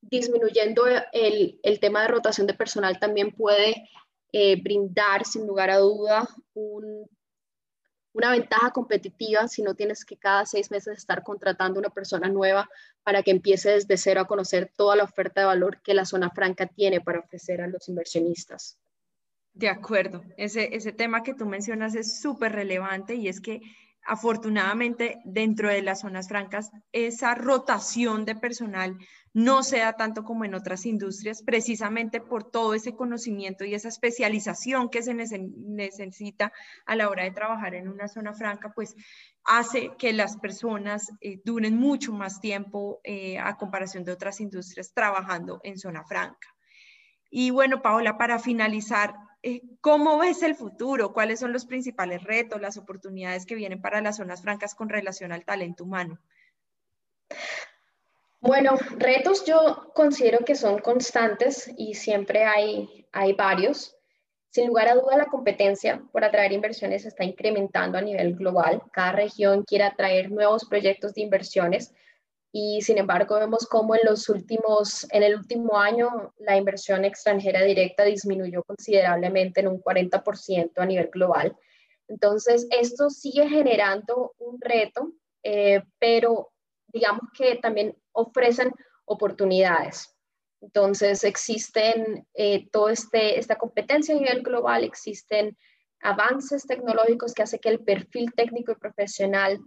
disminuyendo 0.03 0.85
el, 1.13 1.81
tema 1.81 2.03
de 2.03 2.09
rotación 2.09 2.47
de 2.47 2.55
personal 2.55 2.99
también 2.99 3.33
puede 3.33 3.89
eh, 4.33 4.61
brindar, 4.63 5.25
sin 5.25 5.47
lugar 5.47 5.71
a 5.71 5.79
duda, 5.79 6.29
un 6.53 7.09
una 8.15 8.31
ventaja 8.31 8.71
competitiva 8.71 9.47
si 9.49 9.63
no 9.63 9.75
tienes 9.75 10.05
que 10.05 10.17
cada 10.17 10.47
seis 10.47 10.71
meses 10.71 10.97
estar 10.97 11.23
contratando 11.23 11.81
una 11.81 11.91
persona 11.91 12.29
nueva 12.29 12.71
para 13.03 13.23
que 13.23 13.33
empiece 13.33 13.71
desde 13.71 13.97
cero 13.97 14.23
a 14.23 14.27
conocer 14.27 14.73
toda 14.75 14.97
la 14.97 15.05
oferta 15.05 15.41
de 15.41 15.49
valor 15.49 15.83
que 15.83 15.95
la 15.95 16.07
zona 16.07 16.31
franca 16.31 16.67
tiene 16.67 17.01
para 17.01 17.19
ofrecer 17.19 17.61
a 17.61 17.67
los 17.67 17.89
inversionistas. 17.89 18.79
De 19.53 19.69
acuerdo, 19.69 20.25
ese, 20.37 20.75
ese 20.75 20.93
tema 20.93 21.23
que 21.23 21.35
tú 21.35 21.45
mencionas 21.45 21.95
es 21.95 22.21
súper 22.21 22.53
relevante 22.53 23.17
y 23.17 23.29
es 23.29 23.41
que 23.41 23.61
afortunadamente 24.07 25.21
dentro 25.25 25.69
de 25.69 25.83
las 25.83 26.01
zonas 26.01 26.29
francas 26.29 26.71
esa 26.93 27.35
rotación 27.35 28.25
de 28.25 28.35
personal 28.35 28.99
no 29.35 29.65
sea 29.65 29.95
tanto 29.95 30.23
como 30.23 30.45
en 30.45 30.55
otras 30.55 30.87
industrias, 30.87 31.43
precisamente 31.43 32.21
por 32.21 32.51
todo 32.51 32.73
ese 32.73 32.95
conocimiento 32.95 33.65
y 33.65 33.75
esa 33.75 33.89
especialización 33.89 34.89
que 34.89 35.03
se 35.03 35.13
necesita 35.13 36.53
a 36.87 36.95
la 36.95 37.09
hora 37.09 37.25
de 37.25 37.33
trabajar 37.33 37.75
en 37.75 37.89
una 37.89 38.07
zona 38.07 38.33
franca, 38.33 38.73
pues 38.75 38.95
hace 39.43 39.91
que 39.99 40.13
las 40.13 40.37
personas 40.37 41.11
eh, 41.21 41.41
duren 41.45 41.77
mucho 41.77 42.13
más 42.13 42.41
tiempo 42.41 43.01
eh, 43.03 43.37
a 43.39 43.57
comparación 43.57 44.05
de 44.05 44.13
otras 44.13 44.41
industrias 44.41 44.93
trabajando 44.95 45.61
en 45.65 45.79
zona 45.79 46.05
franca. 46.05 46.55
Y 47.29 47.51
bueno, 47.51 47.83
Paola, 47.83 48.17
para 48.17 48.39
finalizar, 48.39 49.17
¿cómo 49.81 50.19
ves 50.19 50.43
el 50.43 50.55
futuro? 50.55 51.13
¿Cuáles 51.13 51.41
son 51.41 51.53
los 51.53 51.67
principales 51.67 52.23
retos, 52.23 52.61
las 52.61 52.77
oportunidades 52.77 53.47
que 53.47 53.55
vienen 53.55 53.81
para 53.81 54.01
las 54.01 54.17
zonas 54.17 54.43
francas 54.43 54.75
con 54.75 54.89
relación 54.89 55.33
al 55.33 55.45
talento 55.45 55.85
humano? 55.85 56.19
Bueno, 58.41 58.77
retos 58.99 59.45
yo 59.47 59.91
considero 59.95 60.45
que 60.45 60.55
son 60.55 60.79
constantes 60.79 61.73
y 61.79 61.95
siempre 61.95 62.45
hay, 62.45 63.07
hay 63.13 63.33
varios. 63.33 63.97
Sin 64.51 64.69
lugar 64.69 64.89
a 64.89 64.95
duda, 64.95 65.17
la 65.17 65.27
competencia 65.27 66.03
por 66.13 66.25
atraer 66.25 66.53
inversiones 66.53 67.07
está 67.07 67.25
incrementando 67.25 67.99
a 67.99 68.03
nivel 68.03 68.37
global. 68.37 68.83
Cada 68.93 69.13
región 69.13 69.65
quiere 69.65 69.85
atraer 69.85 70.31
nuevos 70.31 70.67
proyectos 70.67 71.15
de 71.15 71.23
inversiones 71.23 71.93
y 72.57 72.83
sin 72.83 72.99
embargo 72.99 73.35
vemos 73.35 73.67
cómo 73.67 73.97
en 73.97 74.03
los 74.05 74.29
últimos, 74.29 75.09
en 75.11 75.25
el 75.25 75.35
último 75.35 75.77
año 75.77 76.33
la 76.39 76.57
inversión 76.57 77.05
extranjera 77.05 77.63
directa 77.63 78.05
disminuyó 78.05 78.63
considerablemente 78.63 79.59
en 79.59 79.67
un 79.67 79.83
40% 79.83 80.71
a 80.77 80.87
nivel 80.87 81.09
global. 81.09 81.57
Entonces, 82.07 82.69
esto 82.71 83.11
sigue 83.11 83.49
generando 83.49 84.37
un 84.39 84.61
reto, 84.61 85.15
eh, 85.43 85.83
pero 85.99 86.53
digamos 86.87 87.23
que 87.37 87.57
también 87.57 87.97
ofrecen 88.13 88.71
oportunidades. 89.05 90.17
Entonces, 90.61 91.25
existen 91.25 92.25
eh, 92.35 92.69
toda 92.71 92.93
este, 92.93 93.37
esta 93.37 93.57
competencia 93.57 94.15
a 94.15 94.19
nivel 94.19 94.43
global, 94.45 94.85
existen 94.85 95.59
avances 96.05 96.67
tecnológicos 96.67 97.33
que 97.33 97.43
hace 97.43 97.59
que 97.59 97.71
el 97.71 97.81
perfil 97.81 98.35
técnico 98.35 98.73
y 98.73 98.77
profesional 98.77 99.59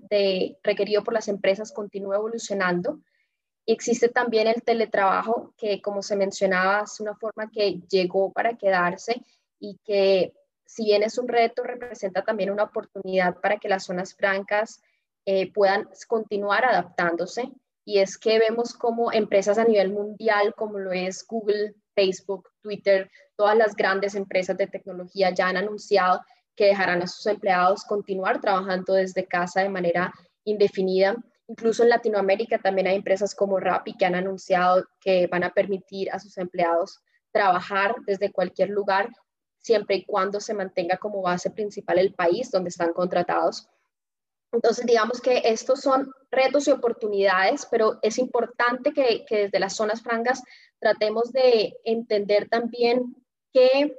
requerido 0.63 1.03
por 1.03 1.15
las 1.15 1.27
empresas 1.27 1.73
continúe 1.73 2.13
evolucionando. 2.13 2.99
Y 3.65 3.73
existe 3.73 4.07
también 4.07 4.47
el 4.47 4.61
teletrabajo, 4.61 5.55
que 5.57 5.81
como 5.81 6.03
se 6.03 6.15
mencionaba, 6.15 6.83
es 6.83 6.99
una 6.99 7.15
forma 7.15 7.49
que 7.51 7.81
llegó 7.89 8.31
para 8.31 8.55
quedarse 8.55 9.21
y 9.59 9.79
que 9.83 10.31
si 10.63 10.85
bien 10.85 11.01
es 11.01 11.17
un 11.17 11.27
reto, 11.27 11.63
representa 11.63 12.23
también 12.23 12.51
una 12.51 12.63
oportunidad 12.65 13.37
para 13.41 13.57
que 13.57 13.69
las 13.69 13.85
zonas 13.85 14.13
francas 14.13 14.79
eh, 15.25 15.51
puedan 15.51 15.89
continuar 16.07 16.65
adaptándose. 16.65 17.51
Y 17.83 17.97
es 17.97 18.17
que 18.19 18.37
vemos 18.37 18.75
como 18.75 19.11
empresas 19.11 19.57
a 19.57 19.63
nivel 19.63 19.91
mundial, 19.91 20.53
como 20.55 20.77
lo 20.77 20.91
es 20.91 21.25
Google, 21.25 21.73
Facebook, 21.97 22.47
Twitter, 22.61 23.09
todas 23.35 23.57
las 23.57 23.75
grandes 23.75 24.13
empresas 24.13 24.55
de 24.55 24.67
tecnología 24.67 25.31
ya 25.31 25.47
han 25.47 25.57
anunciado 25.57 26.21
que 26.55 26.65
dejarán 26.65 27.01
a 27.01 27.07
sus 27.07 27.25
empleados 27.25 27.83
continuar 27.85 28.39
trabajando 28.39 28.93
desde 28.93 29.25
casa 29.25 29.61
de 29.61 29.69
manera 29.69 30.13
indefinida. 30.43 31.15
Incluso 31.47 31.81
en 31.81 31.89
Latinoamérica 31.89 32.59
también 32.59 32.85
hay 32.85 32.95
empresas 32.97 33.33
como 33.33 33.59
Rappi 33.59 33.97
que 33.97 34.05
han 34.05 34.13
anunciado 34.13 34.85
que 34.99 35.25
van 35.25 35.43
a 35.43 35.53
permitir 35.53 36.11
a 36.11 36.19
sus 36.19 36.37
empleados 36.37 36.99
trabajar 37.31 37.95
desde 38.05 38.31
cualquier 38.31 38.69
lugar 38.69 39.09
siempre 39.57 39.95
y 39.97 40.05
cuando 40.05 40.39
se 40.39 40.53
mantenga 40.53 40.97
como 40.97 41.21
base 41.21 41.49
principal 41.49 41.97
el 41.97 42.13
país 42.13 42.51
donde 42.51 42.69
están 42.69 42.93
contratados. 42.93 43.67
Entonces, 44.51 44.85
digamos 44.85 45.19
que 45.19 45.41
estos 45.43 45.81
son 45.81 46.11
retos 46.31 46.67
y 46.67 46.71
oportunidades, 46.71 47.67
pero 47.69 47.99
es 48.01 48.17
importante 48.17 48.91
que, 48.93 49.25
desde 49.29 49.59
las 49.59 49.75
zonas 49.75 50.01
francas 50.01 50.43
tratemos 50.79 51.31
de 51.31 51.77
entender 51.83 52.49
también 52.49 53.15
que 53.53 53.97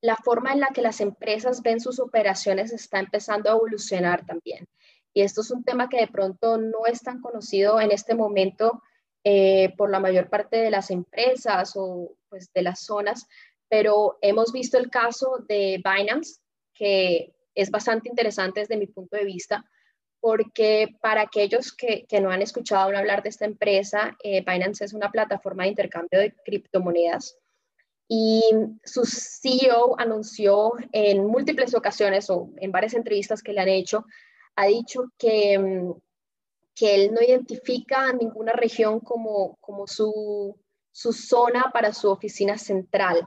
la 0.00 0.16
forma 0.16 0.52
en 0.52 0.60
la 0.60 0.68
que 0.68 0.82
las 0.82 1.00
empresas 1.00 1.62
ven 1.62 1.80
sus 1.80 2.00
operaciones 2.00 2.72
está 2.72 2.98
empezando 2.98 3.48
a 3.48 3.54
evolucionar 3.54 4.26
también. 4.26 4.66
Y 5.14 5.22
esto 5.22 5.42
es 5.42 5.50
un 5.50 5.62
tema 5.62 5.88
que 5.88 5.98
de 5.98 6.08
pronto 6.08 6.58
no 6.58 6.86
es 6.86 7.02
tan 7.02 7.20
conocido 7.20 7.80
en 7.80 7.92
este 7.92 8.14
momento 8.14 8.82
eh, 9.24 9.72
por 9.76 9.90
la 9.90 10.00
mayor 10.00 10.28
parte 10.28 10.56
de 10.56 10.70
las 10.70 10.90
empresas 10.90 11.74
o 11.76 12.16
pues, 12.28 12.52
de 12.52 12.62
las 12.62 12.80
zonas, 12.80 13.26
pero 13.68 14.18
hemos 14.20 14.52
visto 14.52 14.76
el 14.76 14.90
caso 14.90 15.38
de 15.48 15.82
Binance, 15.82 16.40
que 16.74 17.32
es 17.54 17.70
bastante 17.70 18.08
interesante 18.08 18.60
desde 18.60 18.76
mi 18.76 18.86
punto 18.86 19.16
de 19.16 19.24
vista, 19.24 19.64
porque 20.22 20.96
para 21.00 21.22
aquellos 21.22 21.72
que, 21.72 22.06
no 22.20 22.30
han 22.30 22.42
escuchado 22.42 22.96
hablar 22.96 23.24
de 23.24 23.28
esta 23.28 23.44
empresa, 23.44 24.16
eh, 24.22 24.44
Binance 24.46 24.84
es 24.84 24.92
una 24.94 25.10
plataforma 25.10 25.64
de 25.64 25.70
intercambio 25.70 26.20
de 26.20 26.32
criptomonedas 26.44 27.36
y 28.06 28.40
su 28.84 29.04
CEO 29.04 29.98
anunció 29.98 30.74
en 30.92 31.26
múltiples 31.26 31.74
ocasiones 31.74 32.30
o 32.30 32.50
en 32.58 32.70
varias 32.70 32.94
entrevistas 32.94 33.42
que 33.42 33.52
le 33.52 33.62
han 33.62 33.68
hecho, 33.68 34.06
ha 34.54 34.66
dicho 34.66 35.10
que, 35.18 35.58
mm, 35.58 35.92
que 36.76 36.94
él 36.94 37.12
no 37.12 37.20
identifica 37.20 38.12
ninguna 38.12 38.52
región 38.52 39.00
como, 39.00 39.56
como 39.56 39.88
su, 39.88 40.56
su 40.92 41.12
zona 41.12 41.72
para 41.74 41.92
su 41.92 42.08
oficina 42.08 42.58
central. 42.58 43.26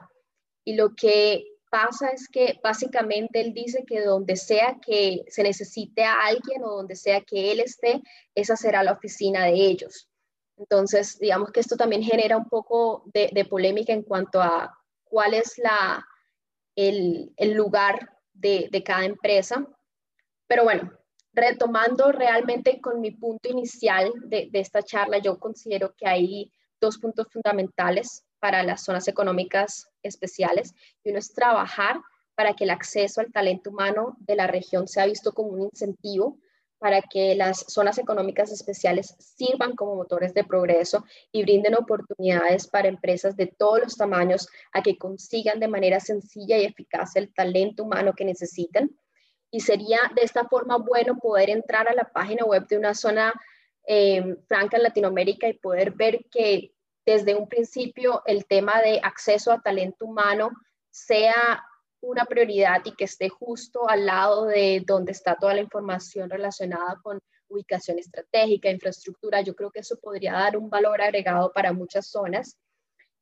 Y 0.64 0.76
lo 0.76 0.94
que 0.94 1.44
pasa 1.70 2.08
es 2.08 2.28
que 2.28 2.58
básicamente 2.62 3.40
él 3.40 3.52
dice 3.52 3.84
que 3.86 4.00
donde 4.00 4.36
sea 4.36 4.76
que 4.84 5.24
se 5.28 5.42
necesite 5.42 6.04
a 6.04 6.26
alguien 6.26 6.62
o 6.64 6.76
donde 6.76 6.96
sea 6.96 7.20
que 7.20 7.52
él 7.52 7.60
esté, 7.60 8.02
esa 8.34 8.56
será 8.56 8.82
la 8.82 8.92
oficina 8.92 9.44
de 9.44 9.54
ellos. 9.54 10.08
Entonces, 10.56 11.18
digamos 11.18 11.50
que 11.52 11.60
esto 11.60 11.76
también 11.76 12.02
genera 12.02 12.36
un 12.36 12.48
poco 12.48 13.04
de, 13.12 13.44
polémica 13.44 13.92
en 13.92 14.02
cuanto 14.02 14.40
a 14.40 14.76
cuál 15.04 15.34
es 15.34 15.58
la, 15.58 16.06
el, 16.74 17.34
lugar 17.54 18.16
de, 18.32 18.82
cada 18.84 19.04
empresa. 19.04 19.66
Pero 20.46 20.64
bueno, 20.64 20.92
retomando 21.32 22.10
realmente 22.12 22.80
con 22.80 23.00
mi 23.00 23.10
punto 23.10 23.50
inicial 23.50 24.12
de, 24.24 24.48
de 24.50 24.60
esta 24.60 24.82
charla, 24.82 25.18
yo 25.18 25.38
considero 25.38 25.94
que 25.94 26.06
hay 26.06 26.52
dos 26.80 26.98
puntos 26.98 27.26
fundamentales 27.30 28.25
para 28.46 28.62
las 28.62 28.84
zonas 28.84 29.08
económicas 29.08 29.90
especiales 30.04 30.72
y 31.02 31.10
uno 31.10 31.18
es 31.18 31.34
trabajar 31.34 32.00
para 32.36 32.54
que 32.54 32.62
el 32.62 32.70
acceso 32.70 33.20
al 33.20 33.32
talento 33.32 33.70
humano 33.70 34.16
de 34.20 34.36
la 34.36 34.46
región 34.46 34.86
sea 34.86 35.04
visto 35.04 35.32
como 35.32 35.48
un 35.48 35.62
incentivo 35.62 36.38
para 36.78 37.02
que 37.02 37.34
las 37.34 37.64
zonas 37.66 37.98
económicas 37.98 38.52
especiales 38.52 39.16
sirvan 39.18 39.74
como 39.74 39.96
motores 39.96 40.32
de 40.32 40.44
progreso 40.44 41.04
y 41.32 41.42
brinden 41.42 41.74
oportunidades 41.74 42.68
para 42.68 42.86
empresas 42.86 43.34
de 43.34 43.48
todos 43.48 43.80
los 43.80 43.96
tamaños 43.96 44.46
a 44.72 44.80
que 44.80 44.96
consigan 44.96 45.58
de 45.58 45.66
manera 45.66 45.98
sencilla 45.98 46.56
y 46.56 46.66
eficaz 46.66 47.16
el 47.16 47.34
talento 47.34 47.82
humano 47.82 48.12
que 48.16 48.24
necesitan. 48.24 48.96
Y 49.50 49.58
sería 49.58 49.98
de 50.14 50.22
esta 50.22 50.46
forma 50.46 50.76
bueno 50.76 51.18
poder 51.18 51.50
entrar 51.50 51.88
a 51.88 51.94
la 51.94 52.12
página 52.12 52.44
web 52.44 52.64
de 52.68 52.78
una 52.78 52.94
zona 52.94 53.32
eh, 53.88 54.36
franca 54.46 54.76
en 54.76 54.84
Latinoamérica 54.84 55.48
y 55.48 55.54
poder 55.54 55.90
ver 55.90 56.26
que 56.30 56.75
desde 57.06 57.36
un 57.36 57.48
principio 57.48 58.22
el 58.26 58.46
tema 58.46 58.82
de 58.82 59.00
acceso 59.02 59.52
a 59.52 59.62
talento 59.62 60.04
humano 60.04 60.50
sea 60.90 61.64
una 62.00 62.24
prioridad 62.24 62.82
y 62.84 62.94
que 62.94 63.04
esté 63.04 63.28
justo 63.28 63.88
al 63.88 64.06
lado 64.06 64.46
de 64.46 64.82
donde 64.84 65.12
está 65.12 65.36
toda 65.36 65.54
la 65.54 65.60
información 65.60 66.28
relacionada 66.28 66.98
con 67.02 67.20
ubicación 67.48 67.98
estratégica, 67.98 68.70
infraestructura. 68.70 69.40
Yo 69.40 69.54
creo 69.54 69.70
que 69.70 69.80
eso 69.80 69.98
podría 70.00 70.32
dar 70.32 70.56
un 70.56 70.68
valor 70.68 71.00
agregado 71.00 71.52
para 71.52 71.72
muchas 71.72 72.08
zonas. 72.08 72.58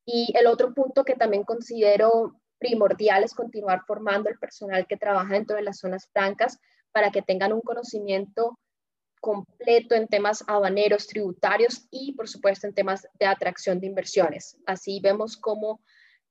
Y 0.07 0.33
el 0.37 0.47
otro 0.47 0.75
punto 0.75 1.05
que 1.05 1.15
también 1.15 1.45
considero 1.45 2.41
primordial 2.59 3.23
es 3.23 3.35
continuar 3.35 3.83
formando 3.87 4.31
el 4.31 4.39
personal 4.39 4.87
que 4.87 4.97
trabaja 4.97 5.35
dentro 5.35 5.57
de 5.57 5.63
las 5.63 5.79
zonas 5.79 6.09
francas 6.13 6.59
para 6.93 7.11
que 7.11 7.23
tengan 7.23 7.53
un 7.53 7.61
conocimiento 7.61 8.59
completo 9.25 9.95
en 9.95 10.07
temas 10.07 10.45
aduaneros, 10.47 11.07
tributarios 11.07 11.87
y, 11.91 12.13
por 12.13 12.29
supuesto, 12.29 12.67
en 12.67 12.75
temas 12.75 13.09
de 13.19 13.25
atracción 13.25 13.81
de 13.81 13.87
inversiones. 13.87 14.59
Así 14.67 15.01
vemos 15.01 15.39
cómo 15.39 15.81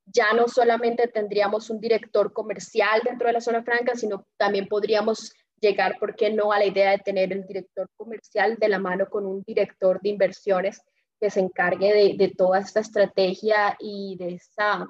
ya 0.06 0.32
no 0.34 0.47
solamente 0.47 1.08
tendríamos 1.08 1.71
un 1.71 1.79
director 1.79 2.32
comercial 2.32 3.01
dentro 3.03 3.25
de 3.25 3.34
la 3.34 3.41
zona 3.41 3.63
franca, 3.63 3.95
sino 3.95 4.27
también 4.38 4.67
podríamos 4.67 5.34
llegar, 5.60 5.97
¿por 5.97 6.15
qué 6.15 6.29
no?, 6.29 6.53
a 6.53 6.60
la 6.60 6.65
idea 6.65 6.91
de 6.91 6.99
tener 6.99 7.34
el 7.34 7.47
director 7.47 7.89
comercial 7.95 8.58
de 8.58 8.69
la 8.69 8.77
mano 8.77 9.08
con 9.10 9.25
un 9.25 9.41
director 9.41 9.99
de 9.99 10.10
inversiones 10.10 10.79
que 11.19 11.32
se 11.32 11.39
encargue 11.39 12.15
de, 12.15 12.34
toda 12.38 12.60
esta 12.60 12.82
estrategia 12.82 13.75
y 13.79 14.17
de 14.19 14.36
esa 14.36 14.88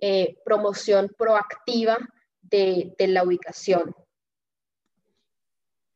eh, 0.00 0.38
promoción 0.42 1.12
proactiva 1.18 1.98
de 2.40 2.94
la 2.98 3.24
ubicación. 3.24 3.94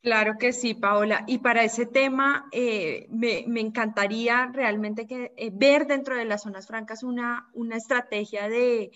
Claro 0.03 0.39
que 0.39 0.53
sí, 0.55 0.73
Paola. 0.73 1.25
Y 1.27 1.39
para 1.39 1.63
ese 1.63 1.85
tema, 1.85 2.49
eh, 2.53 3.07
me, 3.11 3.45
encantaría 3.61 4.51
realmente 4.53 5.07
que, 5.07 5.33
eh, 5.37 5.51
ver 5.53 5.87
dentro 5.87 6.17
de 6.17 6.25
las 6.25 6.43
zonas 6.43 6.67
francas 6.67 7.03
una, 7.03 7.51
una 7.53 7.77
estrategia 7.77 8.49
de, 8.49 8.91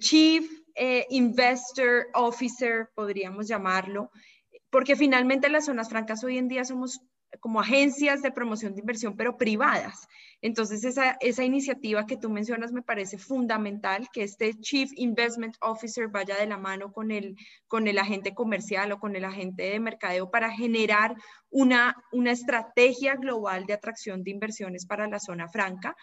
Chief 0.00 0.44
eh, 0.74 1.06
Investor 1.10 2.08
Officer, 2.14 2.88
podríamos 2.94 3.46
llamarlo, 3.46 4.10
porque 4.70 4.96
finalmente 4.96 5.48
las 5.48 5.66
zonas 5.66 5.88
francas 5.88 6.24
hoy 6.24 6.38
en 6.38 6.48
día 6.48 6.64
somos 6.64 7.00
como 7.40 7.60
agencias 7.60 8.22
de 8.22 8.32
promoción 8.32 8.74
de 8.74 8.80
inversión, 8.80 9.16
pero 9.16 9.36
privadas. 9.36 10.08
Entonces, 10.42 10.84
esa, 10.84 11.16
esa 11.20 11.44
iniciativa 11.44 12.06
que 12.06 12.16
tú 12.16 12.30
mencionas 12.30 12.72
me 12.72 12.82
parece 12.82 13.18
fundamental, 13.18 14.08
que 14.12 14.22
este 14.22 14.54
Chief 14.60 14.90
Investment 14.96 15.56
Officer 15.60 16.08
vaya 16.08 16.36
de 16.36 16.46
la 16.46 16.58
mano 16.58 16.92
con 16.92 17.10
el, 17.10 17.36
con 17.66 17.88
el 17.88 17.98
agente 17.98 18.34
comercial 18.34 18.92
o 18.92 18.98
con 18.98 19.16
el 19.16 19.24
agente 19.24 19.64
de 19.64 19.80
mercadeo 19.80 20.30
para 20.30 20.50
generar 20.50 21.16
una, 21.50 21.96
una 22.12 22.32
estrategia 22.32 23.16
global 23.16 23.66
de 23.66 23.74
atracción 23.74 24.22
de 24.22 24.30
inversiones 24.30 24.86
para 24.86 25.08
la 25.08 25.20
zona 25.20 25.48
franca. 25.48 25.96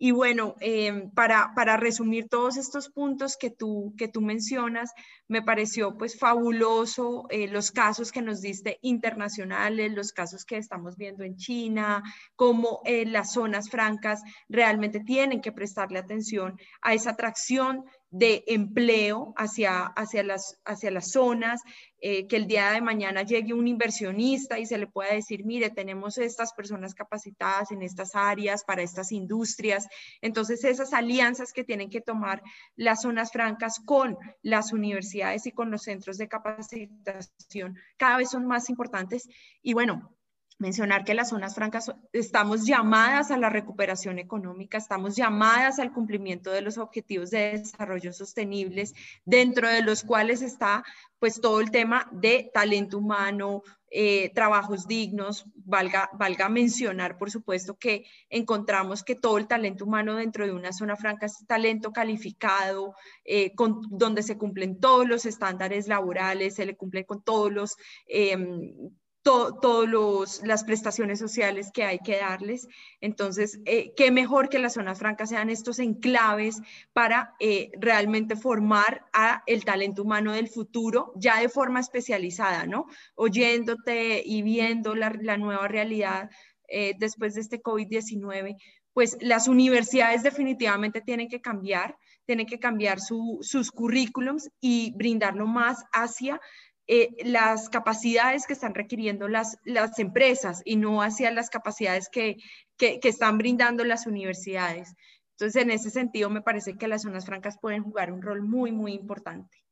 Y 0.00 0.12
bueno, 0.12 0.54
em, 0.60 1.10
para, 1.10 1.52
para, 1.56 1.76
resumir 1.76 2.28
todos 2.28 2.56
estos 2.56 2.88
puntos 2.88 3.36
que 3.36 3.50
tú, 3.50 3.94
que 3.98 4.06
tú 4.06 4.20
mencionas, 4.20 4.92
me 5.26 5.42
pareció 5.42 5.98
pues 5.98 6.16
fabuloso 6.16 7.26
eh, 7.30 7.48
los 7.48 7.72
casos 7.72 8.12
que 8.12 8.22
nos 8.22 8.40
diste 8.40 8.78
internacionales, 8.82 9.92
los 9.92 10.12
casos 10.12 10.44
que 10.44 10.56
estamos 10.56 10.96
viendo 10.96 11.24
en 11.24 11.36
China, 11.36 12.02
cómo 12.36 12.80
eh, 12.84 13.06
las 13.06 13.32
zonas 13.32 13.70
francas 13.70 14.22
realmente 14.48 15.00
tienen 15.00 15.40
que 15.40 15.52
prestarle 15.52 15.98
atención 15.98 16.56
a 16.80 16.94
esa 16.94 17.10
atracción 17.10 17.84
de 18.10 18.42
empleo 18.46 19.34
hacia, 19.36 19.84
hacia, 19.84 20.22
las, 20.22 20.58
hacia 20.64 20.90
las 20.90 21.10
zonas, 21.10 21.60
eh, 22.00 22.26
que 22.26 22.36
el 22.36 22.46
día 22.46 22.70
de 22.70 22.80
mañana 22.80 23.22
llegue 23.22 23.52
un 23.52 23.68
inversionista 23.68 24.58
y 24.58 24.66
se 24.66 24.78
le 24.78 24.86
pueda 24.86 25.12
decir, 25.12 25.44
mire, 25.44 25.70
tenemos 25.70 26.16
estas 26.16 26.52
personas 26.52 26.94
capacitadas 26.94 27.70
en 27.70 27.82
estas 27.82 28.14
áreas, 28.14 28.64
para 28.64 28.82
estas 28.82 29.12
industrias. 29.12 29.86
Entonces, 30.22 30.64
esas 30.64 30.92
alianzas 30.94 31.52
que 31.52 31.64
tienen 31.64 31.90
que 31.90 32.00
tomar 32.00 32.42
las 32.76 33.02
zonas 33.02 33.32
francas 33.32 33.80
con 33.84 34.16
las 34.42 34.72
universidades 34.72 35.46
y 35.46 35.52
con 35.52 35.70
los 35.70 35.82
centros 35.82 36.18
de 36.18 36.28
capacitación 36.28 37.76
cada 37.96 38.18
vez 38.18 38.30
son 38.30 38.46
más 38.46 38.70
importantes. 38.70 39.28
Y 39.60 39.74
bueno, 39.74 40.17
mencionar 40.58 41.04
que 41.04 41.14
las 41.14 41.30
zonas 41.30 41.54
francas 41.54 41.92
estamos 42.12 42.66
llamadas 42.66 43.30
a 43.30 43.38
la 43.38 43.48
recuperación 43.48 44.18
económica, 44.18 44.78
estamos 44.78 45.16
llamadas 45.16 45.78
al 45.78 45.92
cumplimiento 45.92 46.50
de 46.50 46.62
los 46.62 46.78
objetivos 46.78 47.30
de 47.30 47.58
desarrollo 47.58 48.12
sostenibles, 48.12 48.94
dentro 49.24 49.68
de 49.68 49.82
los 49.82 50.02
cuales 50.02 50.42
está 50.42 50.84
pues 51.18 51.40
todo 51.40 51.60
el 51.60 51.70
tema 51.70 52.08
de 52.12 52.50
talento 52.52 52.98
humano, 52.98 53.62
eh, 53.90 54.30
trabajos 54.34 54.86
dignos, 54.86 55.46
valga, 55.54 56.10
valga 56.12 56.48
mencionar, 56.48 57.18
por 57.18 57.30
supuesto, 57.30 57.76
que 57.76 58.04
encontramos 58.28 59.02
que 59.02 59.14
todo 59.14 59.38
el 59.38 59.46
talento 59.46 59.84
humano 59.84 60.16
dentro 60.16 60.44
de 60.44 60.52
una 60.52 60.72
zona 60.72 60.96
franca 60.96 61.26
es 61.26 61.44
talento 61.46 61.92
calificado, 61.92 62.94
eh, 63.24 63.54
con, 63.54 63.80
donde 63.90 64.22
se 64.22 64.36
cumplen 64.36 64.78
todos 64.78 65.08
los 65.08 65.24
estándares 65.24 65.88
laborales, 65.88 66.56
se 66.56 66.66
le 66.66 66.76
cumple 66.76 67.06
con 67.06 67.22
todos 67.22 67.52
los... 67.52 67.76
Em, 68.06 68.90
todas 69.28 70.42
las 70.42 70.64
prestaciones 70.64 71.18
sociales 71.18 71.70
que 71.72 71.84
hay 71.84 71.98
que 71.98 72.18
darles. 72.18 72.66
Entonces, 73.00 73.60
eh, 73.64 73.92
qué 73.96 74.10
mejor 74.10 74.48
que 74.48 74.58
las 74.58 74.74
zonas 74.74 74.98
francas 74.98 75.28
sean 75.28 75.50
estos 75.50 75.78
enclaves 75.78 76.60
para 76.92 77.34
eh, 77.40 77.70
realmente 77.78 78.36
formar 78.36 79.04
a 79.12 79.42
el 79.46 79.64
talento 79.64 80.02
humano 80.02 80.32
del 80.32 80.48
futuro, 80.48 81.12
ya 81.16 81.40
de 81.40 81.48
forma 81.48 81.80
especializada, 81.80 82.66
¿no? 82.66 82.86
Oyéndote 83.14 84.22
y 84.24 84.42
viendo 84.42 84.94
la, 84.94 85.10
nueva 85.36 85.68
realidad 85.68 86.30
eh, 86.68 86.94
después 86.98 87.34
de 87.34 87.42
este 87.42 87.62
COVID-19, 87.62 88.56
pues 88.92 89.16
las 89.20 89.46
universidades 89.46 90.22
definitivamente 90.22 91.00
tienen 91.00 91.28
que 91.28 91.40
cambiar, 91.40 91.96
tienen 92.26 92.46
que 92.46 92.58
cambiar 92.58 92.98
sus 93.00 93.70
currículums 93.70 94.50
y 94.60 94.92
brindarlo 94.96 95.46
más 95.46 95.84
hacia 95.92 96.40
eh, 96.90 97.14
las 97.22 97.68
capacidades 97.68 98.46
que 98.46 98.54
están 98.54 98.74
requiriendo 98.74 99.28
las, 99.28 99.58
las 99.64 99.98
empresas 99.98 100.62
y 100.64 100.76
no 100.76 101.02
hacia 101.02 101.30
las 101.30 101.50
capacidades 101.50 102.08
que, 102.08 102.38
que, 102.78 102.98
están 103.02 103.36
brindando 103.36 103.84
las 103.84 104.06
universidades. 104.06 104.94
Entonces, 105.32 105.62
en 105.62 105.70
ese 105.70 105.90
sentido, 105.90 106.30
me 106.30 106.40
parece 106.40 106.78
que 106.78 106.88
las 106.88 107.02
zonas 107.02 107.26
francas 107.26 107.58
pueden 107.60 107.82
jugar 107.82 108.10
un 108.10 108.22
rol 108.22 108.40
muy, 108.40 108.72
muy 108.72 108.94
importante. 108.94 109.62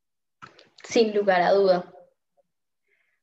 Sin 0.84 1.14
lugar 1.14 1.40
a 1.40 1.52
duda. 1.52 1.90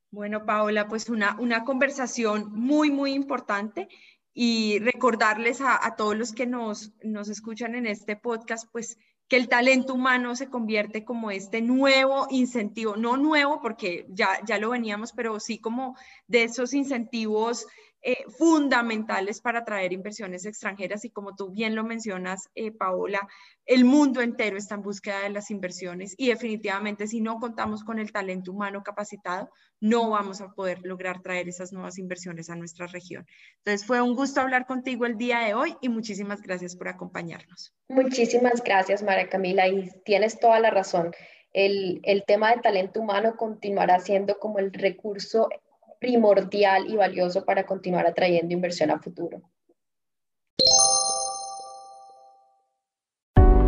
Bueno, 0.10 0.44
Paola, 0.44 0.88
pues 0.88 1.08
una, 1.08 1.38
una 1.40 1.64
conversación 1.64 2.52
muy, 2.52 2.90
muy 2.90 3.14
importante 3.14 3.90
y 4.34 4.80
recordarles 4.80 5.62
a, 5.62 5.86
a, 5.86 5.96
todos 5.96 6.18
los 6.18 6.34
que 6.34 6.48
nos, 6.48 6.94
nos 7.04 7.30
escuchan 7.30 7.76
en 7.76 7.86
este 7.86 8.16
podcast, 8.16 8.68
pues 8.72 8.98
que 9.28 9.38
el 9.38 9.48
talento 9.48 9.94
humano 9.94 10.36
se 10.36 10.50
convierte 10.50 11.04
como 11.04 11.32
este 11.32 11.62
nuevo 11.62 12.28
incentivo, 12.30 12.96
no 12.96 13.18
nuevo 13.18 13.62
porque 13.62 14.06
ya, 14.10 14.40
ya 14.46 14.58
lo 14.58 14.72
veníamos, 14.72 15.12
pero 15.12 15.40
sí 15.40 15.60
como 15.60 15.98
de 16.28 16.44
esos 16.44 16.74
incentivos 16.74 17.66
eh, 18.06 18.26
fundamentales 18.38 19.40
para 19.40 19.60
atraer 19.60 19.94
inversiones 19.94 20.46
extranjeras 20.46 21.06
y 21.06 21.10
como 21.10 21.38
tú 21.38 21.52
bien 21.52 21.74
lo 21.74 21.86
mencionas, 21.86 22.50
eh, 22.54 22.72
Paola, 22.72 23.26
el 23.66 23.86
mundo 23.86 24.20
entero 24.20 24.58
está 24.58 24.76
en 24.76 24.82
búsqueda 24.82 25.22
de 25.22 25.30
las 25.30 25.50
inversiones 25.50 26.14
y 26.18 26.28
definitivamente 26.28 27.08
si 27.08 27.22
no 27.22 27.40
contamos 27.40 27.86
con 27.86 28.00
el 28.00 28.12
talento 28.12 28.52
humano 28.52 28.84
capacitado, 28.84 29.50
no 29.80 30.10
vamos 30.10 30.42
a 30.42 30.52
poder 30.52 30.80
lograr 30.84 31.22
traer 31.22 31.48
esas 31.48 31.72
nuevas 31.72 31.98
inversiones 31.98 32.50
a 32.50 32.58
nuestra 32.58 32.88
región. 32.88 33.26
Entonces 33.60 33.88
fue 33.88 34.02
un 34.02 34.16
gusto 34.16 34.42
hablar 34.42 34.66
contigo 34.66 35.06
el 35.06 35.18
día 35.18 35.40
de 35.40 35.54
hoy 35.54 35.78
y 35.80 35.88
muchísimas 35.88 36.42
gracias 36.42 36.76
por 36.76 36.90
acompañarnos. 36.90 37.74
Muchísimas 37.88 38.62
gracias, 38.62 39.02
María 39.02 39.30
Camila, 39.30 39.70
y 39.70 39.90
tienes 40.04 40.40
toda 40.40 40.60
la 40.60 40.72
razón. 40.72 41.14
El, 41.54 42.02
el 42.04 42.26
tema 42.26 42.54
de 42.54 42.62
talento 42.62 43.00
humano 43.00 43.38
continuará 43.38 44.02
siendo 44.02 44.40
como 44.40 44.60
el 44.60 44.74
recurso 44.74 45.48
primordial 46.04 46.86
y 46.90 46.98
valioso 46.98 47.46
para 47.46 47.66
continuar 47.66 48.06
atrayendo 48.06 48.54
inversión 48.54 48.92
a 48.92 49.00
futuro. 49.00 49.42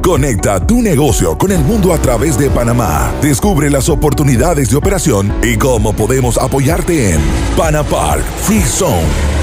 Conecta 0.03 0.59
tu 0.67 0.81
negocio 0.81 1.35
con 1.35 1.51
el 1.51 1.61
mundo 1.61 1.91
a 1.93 1.97
través 1.97 2.37
de 2.37 2.51
Panamá. 2.51 3.11
Descubre 3.21 3.71
las 3.71 3.89
oportunidades 3.89 4.69
de 4.69 4.77
operación 4.77 5.33
y 5.41 5.57
cómo 5.57 5.93
podemos 5.93 6.37
apoyarte 6.37 7.13
en 7.13 7.21
Panapark 7.57 8.23
Free 8.23 8.61
Zone. 8.61 9.34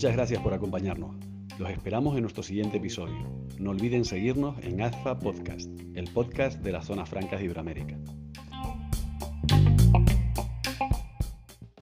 Muchas 0.00 0.16
gracias 0.16 0.40
por 0.40 0.54
acompañarnos. 0.54 1.14
Los 1.58 1.68
esperamos 1.68 2.16
en 2.16 2.22
nuestro 2.22 2.42
siguiente 2.42 2.78
episodio. 2.78 3.30
No 3.58 3.68
olviden 3.68 4.06
seguirnos 4.06 4.58
en 4.64 4.80
AZFA 4.80 5.18
Podcast, 5.18 5.70
el 5.94 6.10
podcast 6.10 6.58
de 6.62 6.72
las 6.72 6.86
zonas 6.86 7.06
francas 7.06 7.38
de 7.38 7.44
Iberoamérica. 7.44 7.98